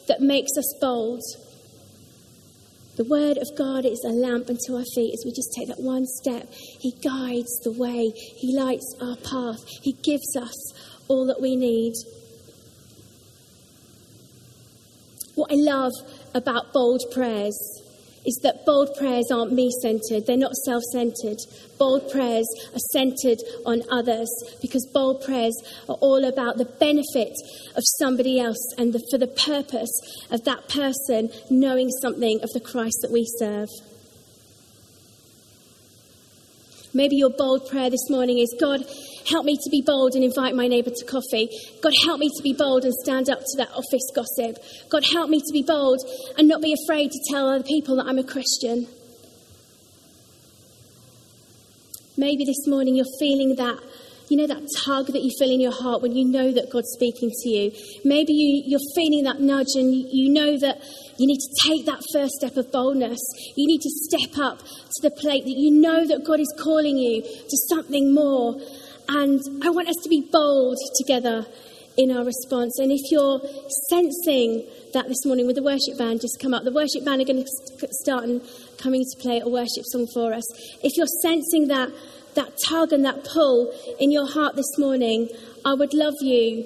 that 0.08 0.20
makes 0.20 0.50
us 0.58 0.74
bold. 0.80 1.22
The 2.96 3.04
Word 3.04 3.38
of 3.38 3.46
God 3.56 3.84
is 3.84 4.04
a 4.04 4.10
lamp 4.10 4.50
unto 4.50 4.74
our 4.74 4.84
feet 4.96 5.14
as 5.14 5.22
we 5.24 5.30
just 5.30 5.54
take 5.56 5.68
that 5.68 5.78
one 5.78 6.06
step. 6.06 6.52
He 6.52 6.90
guides 6.90 7.60
the 7.62 7.70
way, 7.70 8.10
He 8.10 8.58
lights 8.58 8.92
our 9.00 9.14
path, 9.14 9.60
He 9.80 9.92
gives 9.92 10.36
us 10.36 10.74
all 11.06 11.24
that 11.26 11.40
we 11.40 11.54
need. 11.54 11.92
What 15.36 15.52
I 15.52 15.56
love 15.56 15.92
about 16.34 16.72
bold 16.72 17.02
prayers 17.12 17.83
is 18.26 18.40
that 18.42 18.64
bold 18.64 18.88
prayers 18.96 19.30
aren't 19.30 19.52
me 19.52 19.70
centered, 19.82 20.26
they're 20.26 20.36
not 20.36 20.54
self 20.64 20.82
centered. 20.92 21.38
Bold 21.78 22.10
prayers 22.10 22.46
are 22.72 22.84
centered 22.92 23.38
on 23.66 23.82
others 23.90 24.28
because 24.62 24.86
bold 24.94 25.22
prayers 25.24 25.54
are 25.88 25.96
all 26.00 26.24
about 26.24 26.56
the 26.56 26.64
benefit 26.64 27.32
of 27.76 27.82
somebody 27.98 28.40
else 28.40 28.74
and 28.78 28.92
the, 28.92 29.02
for 29.10 29.18
the 29.18 29.26
purpose 29.26 29.92
of 30.30 30.44
that 30.44 30.68
person 30.68 31.30
knowing 31.50 31.90
something 32.00 32.40
of 32.42 32.50
the 32.50 32.60
Christ 32.60 32.98
that 33.02 33.10
we 33.10 33.26
serve. 33.38 33.68
Maybe 36.96 37.16
your 37.16 37.30
bold 37.30 37.68
prayer 37.68 37.90
this 37.90 38.08
morning 38.08 38.38
is 38.38 38.54
God, 38.60 38.80
help 39.28 39.44
me 39.44 39.56
to 39.56 39.70
be 39.70 39.82
bold 39.84 40.14
and 40.14 40.24
invite 40.24 40.54
my 40.54 40.66
neighbour 40.66 40.90
to 40.90 41.04
coffee. 41.04 41.48
God, 41.82 41.92
help 42.04 42.18
me 42.18 42.30
to 42.36 42.42
be 42.42 42.52
bold 42.52 42.84
and 42.84 42.92
stand 42.94 43.28
up 43.30 43.40
to 43.40 43.56
that 43.58 43.70
office 43.70 44.10
gossip. 44.14 44.62
God, 44.90 45.04
help 45.04 45.30
me 45.30 45.40
to 45.40 45.52
be 45.52 45.62
bold 45.62 46.00
and 46.38 46.48
not 46.48 46.62
be 46.62 46.74
afraid 46.84 47.10
to 47.10 47.18
tell 47.30 47.48
other 47.48 47.64
people 47.64 47.96
that 47.96 48.06
I'm 48.06 48.18
a 48.18 48.24
Christian. 48.24 48.86
Maybe 52.16 52.44
this 52.44 52.66
morning 52.66 52.94
you're 52.94 53.18
feeling 53.18 53.56
that, 53.56 53.78
you 54.28 54.36
know, 54.36 54.46
that 54.46 54.62
tug 54.84 55.08
that 55.08 55.22
you 55.22 55.30
feel 55.38 55.50
in 55.50 55.60
your 55.60 55.72
heart 55.72 56.00
when 56.00 56.14
you 56.14 56.24
know 56.24 56.52
that 56.52 56.70
God's 56.70 56.90
speaking 56.92 57.30
to 57.30 57.48
you. 57.48 57.72
Maybe 58.04 58.32
you, 58.32 58.62
you're 58.66 58.94
feeling 58.94 59.24
that 59.24 59.40
nudge 59.40 59.74
and 59.74 59.92
you 59.92 60.32
know 60.32 60.56
that 60.58 60.78
you 61.18 61.26
need 61.26 61.40
to 61.40 61.68
take 61.68 61.86
that 61.86 62.02
first 62.12 62.34
step 62.34 62.56
of 62.56 62.70
boldness. 62.70 63.18
You 63.56 63.66
need 63.66 63.80
to 63.80 63.90
step 63.90 64.38
up 64.38 64.58
to 64.60 65.02
the 65.02 65.10
plate 65.10 65.44
that 65.44 65.56
you 65.56 65.70
know 65.72 66.06
that 66.06 66.24
God 66.24 66.38
is 66.38 66.52
calling 66.62 66.98
you 66.98 67.22
to 67.22 67.56
something 67.68 68.14
more. 68.14 68.60
And 69.08 69.40
I 69.62 69.70
want 69.70 69.88
us 69.88 69.96
to 70.02 70.08
be 70.08 70.28
bold 70.32 70.78
together 70.96 71.46
in 71.96 72.10
our 72.10 72.24
response. 72.24 72.78
And 72.78 72.90
if 72.90 73.10
you're 73.10 73.40
sensing 73.88 74.66
that 74.92 75.06
this 75.08 75.24
morning 75.24 75.46
with 75.46 75.56
the 75.56 75.62
worship 75.62 75.98
band, 75.98 76.20
just 76.20 76.40
come 76.40 76.54
up. 76.54 76.64
The 76.64 76.72
worship 76.72 77.04
band 77.04 77.20
are 77.20 77.24
going 77.24 77.44
to 77.44 77.88
start 78.02 78.24
and 78.24 78.42
coming 78.78 79.04
to 79.04 79.22
play 79.22 79.40
a 79.40 79.48
worship 79.48 79.84
song 79.92 80.06
for 80.12 80.32
us. 80.32 80.44
If 80.82 80.96
you're 80.96 81.06
sensing 81.22 81.68
that, 81.68 81.90
that 82.34 82.50
tug 82.66 82.92
and 82.92 83.04
that 83.04 83.24
pull 83.24 83.72
in 84.00 84.10
your 84.10 84.26
heart 84.26 84.56
this 84.56 84.78
morning, 84.78 85.28
I 85.64 85.74
would 85.74 85.94
love 85.94 86.14
you 86.20 86.64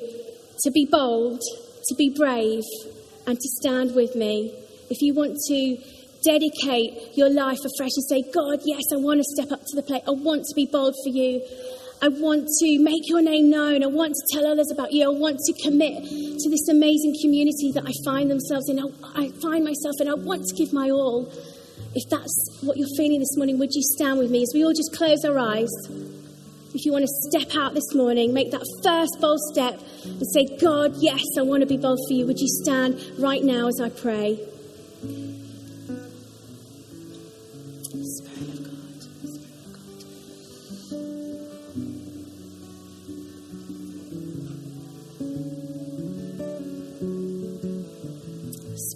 to 0.60 0.70
be 0.70 0.86
bold, 0.90 1.40
to 1.88 1.94
be 1.94 2.14
brave, 2.16 2.64
and 3.26 3.38
to 3.38 3.48
stand 3.60 3.94
with 3.94 4.16
me. 4.16 4.54
If 4.90 5.02
you 5.02 5.14
want 5.14 5.36
to 5.48 5.76
dedicate 6.24 7.16
your 7.16 7.30
life 7.30 7.58
afresh 7.58 7.92
and 7.94 8.04
say, 8.08 8.22
God, 8.32 8.60
yes, 8.64 8.82
I 8.92 8.96
want 8.96 9.20
to 9.20 9.24
step 9.24 9.52
up 9.52 9.60
to 9.60 9.76
the 9.76 9.82
plate. 9.82 10.02
I 10.06 10.10
want 10.10 10.44
to 10.48 10.54
be 10.54 10.66
bold 10.66 10.94
for 11.04 11.10
you. 11.10 11.42
I 12.00 12.08
want 12.08 12.46
to 12.46 12.78
make 12.78 13.08
your 13.08 13.20
name 13.20 13.50
known. 13.50 13.82
I 13.82 13.88
want 13.88 14.14
to 14.14 14.22
tell 14.32 14.46
others 14.46 14.70
about 14.70 14.92
you. 14.92 15.04
I 15.04 15.18
want 15.18 15.38
to 15.38 15.52
commit 15.64 16.04
to 16.04 16.50
this 16.50 16.68
amazing 16.68 17.16
community 17.20 17.72
that 17.74 17.82
I 17.82 17.92
find 18.04 18.30
themselves 18.30 18.68
in. 18.68 18.78
I 18.78 19.32
find 19.42 19.64
myself 19.64 19.98
in. 20.00 20.08
I 20.08 20.14
want 20.14 20.44
to 20.46 20.54
give 20.54 20.72
my 20.72 20.90
all. 20.90 21.26
If 21.94 22.08
that's 22.08 22.60
what 22.62 22.76
you're 22.76 22.94
feeling 22.96 23.18
this 23.18 23.36
morning, 23.36 23.58
would 23.58 23.74
you 23.74 23.82
stand 23.82 24.20
with 24.20 24.30
me 24.30 24.42
as 24.42 24.52
we 24.54 24.64
all 24.64 24.72
just 24.72 24.94
close 24.94 25.24
our 25.24 25.38
eyes? 25.40 25.70
If 26.72 26.86
you 26.86 26.92
want 26.92 27.02
to 27.02 27.30
step 27.30 27.56
out 27.56 27.74
this 27.74 27.92
morning, 27.94 28.32
make 28.32 28.52
that 28.52 28.62
first 28.84 29.18
bold 29.20 29.40
step 29.50 29.80
and 30.04 30.22
say, 30.32 30.56
God, 30.60 30.92
yes, 31.00 31.24
I 31.36 31.42
want 31.42 31.62
to 31.62 31.66
be 31.66 31.78
bold 31.78 31.98
for 32.06 32.14
you. 32.14 32.26
Would 32.26 32.38
you 32.38 32.48
stand 32.62 33.02
right 33.18 33.42
now 33.42 33.66
as 33.66 33.80
I 33.80 33.88
pray? 33.88 34.38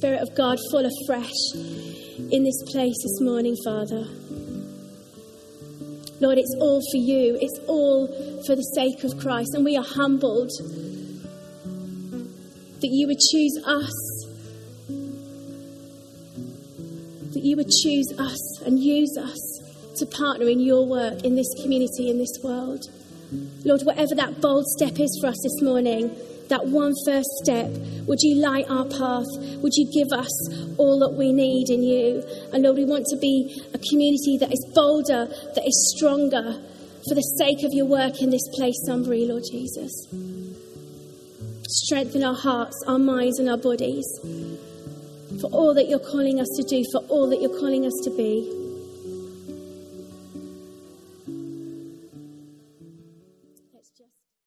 Spirit 0.02 0.20
of 0.20 0.34
God, 0.34 0.58
fall 0.72 0.84
afresh 0.84 1.30
in 2.32 2.42
this 2.42 2.60
place 2.72 2.96
this 3.04 3.20
morning, 3.20 3.54
Father. 3.64 4.04
Lord, 6.18 6.38
it's 6.38 6.56
all 6.58 6.82
for 6.90 6.96
you. 6.96 7.38
It's 7.40 7.60
all 7.68 8.08
for 8.44 8.56
the 8.56 8.64
sake 8.74 9.04
of 9.04 9.16
Christ. 9.20 9.54
And 9.54 9.64
we 9.64 9.76
are 9.76 9.84
humbled 9.84 10.50
that 12.80 12.88
you 12.90 13.06
would 13.06 13.20
choose 13.30 13.56
us, 13.64 14.26
that 17.32 17.44
you 17.44 17.56
would 17.56 17.70
choose 17.70 18.12
us 18.18 18.62
and 18.62 18.80
use 18.80 19.16
us 19.16 19.38
to 19.98 20.06
partner 20.06 20.48
in 20.48 20.58
your 20.58 20.84
work 20.84 21.22
in 21.22 21.36
this 21.36 21.54
community, 21.62 22.10
in 22.10 22.18
this 22.18 22.40
world. 22.42 22.90
Lord, 23.64 23.82
whatever 23.82 24.16
that 24.16 24.40
bold 24.40 24.66
step 24.66 24.98
is 24.98 25.16
for 25.22 25.28
us 25.28 25.40
this 25.44 25.62
morning, 25.62 26.10
that 26.52 26.66
one 26.66 26.92
first 27.06 27.28
step, 27.42 27.72
would 28.06 28.20
you 28.20 28.36
light 28.36 28.68
our 28.68 28.84
path? 28.84 29.24
Would 29.64 29.72
you 29.72 29.88
give 29.88 30.12
us 30.12 30.28
all 30.76 31.00
that 31.00 31.16
we 31.16 31.32
need 31.32 31.70
in 31.70 31.82
you? 31.82 32.22
And 32.52 32.62
Lord, 32.62 32.76
we 32.76 32.84
want 32.84 33.06
to 33.08 33.16
be 33.16 33.48
a 33.72 33.78
community 33.78 34.36
that 34.36 34.52
is 34.52 34.60
bolder, 34.74 35.32
that 35.56 35.64
is 35.64 35.94
stronger, 35.96 36.60
for 37.08 37.14
the 37.14 37.24
sake 37.40 37.64
of 37.64 37.72
your 37.72 37.86
work 37.86 38.20
in 38.20 38.28
this 38.28 38.46
place, 38.52 38.76
Sunbury, 38.84 39.24
Lord 39.24 39.44
Jesus. 39.50 39.90
Strengthen 41.66 42.22
our 42.22 42.36
hearts, 42.36 42.76
our 42.86 42.98
minds, 42.98 43.38
and 43.38 43.48
our 43.48 43.56
bodies 43.56 44.06
for 45.40 45.48
all 45.50 45.72
that 45.74 45.88
you're 45.88 45.98
calling 45.98 46.38
us 46.38 46.48
to 46.56 46.62
do, 46.62 46.84
for 46.92 47.00
all 47.08 47.30
that 47.30 47.40
you're 47.40 47.58
calling 47.58 47.86
us 47.86 47.98
to 48.04 48.10
be. 48.10 48.61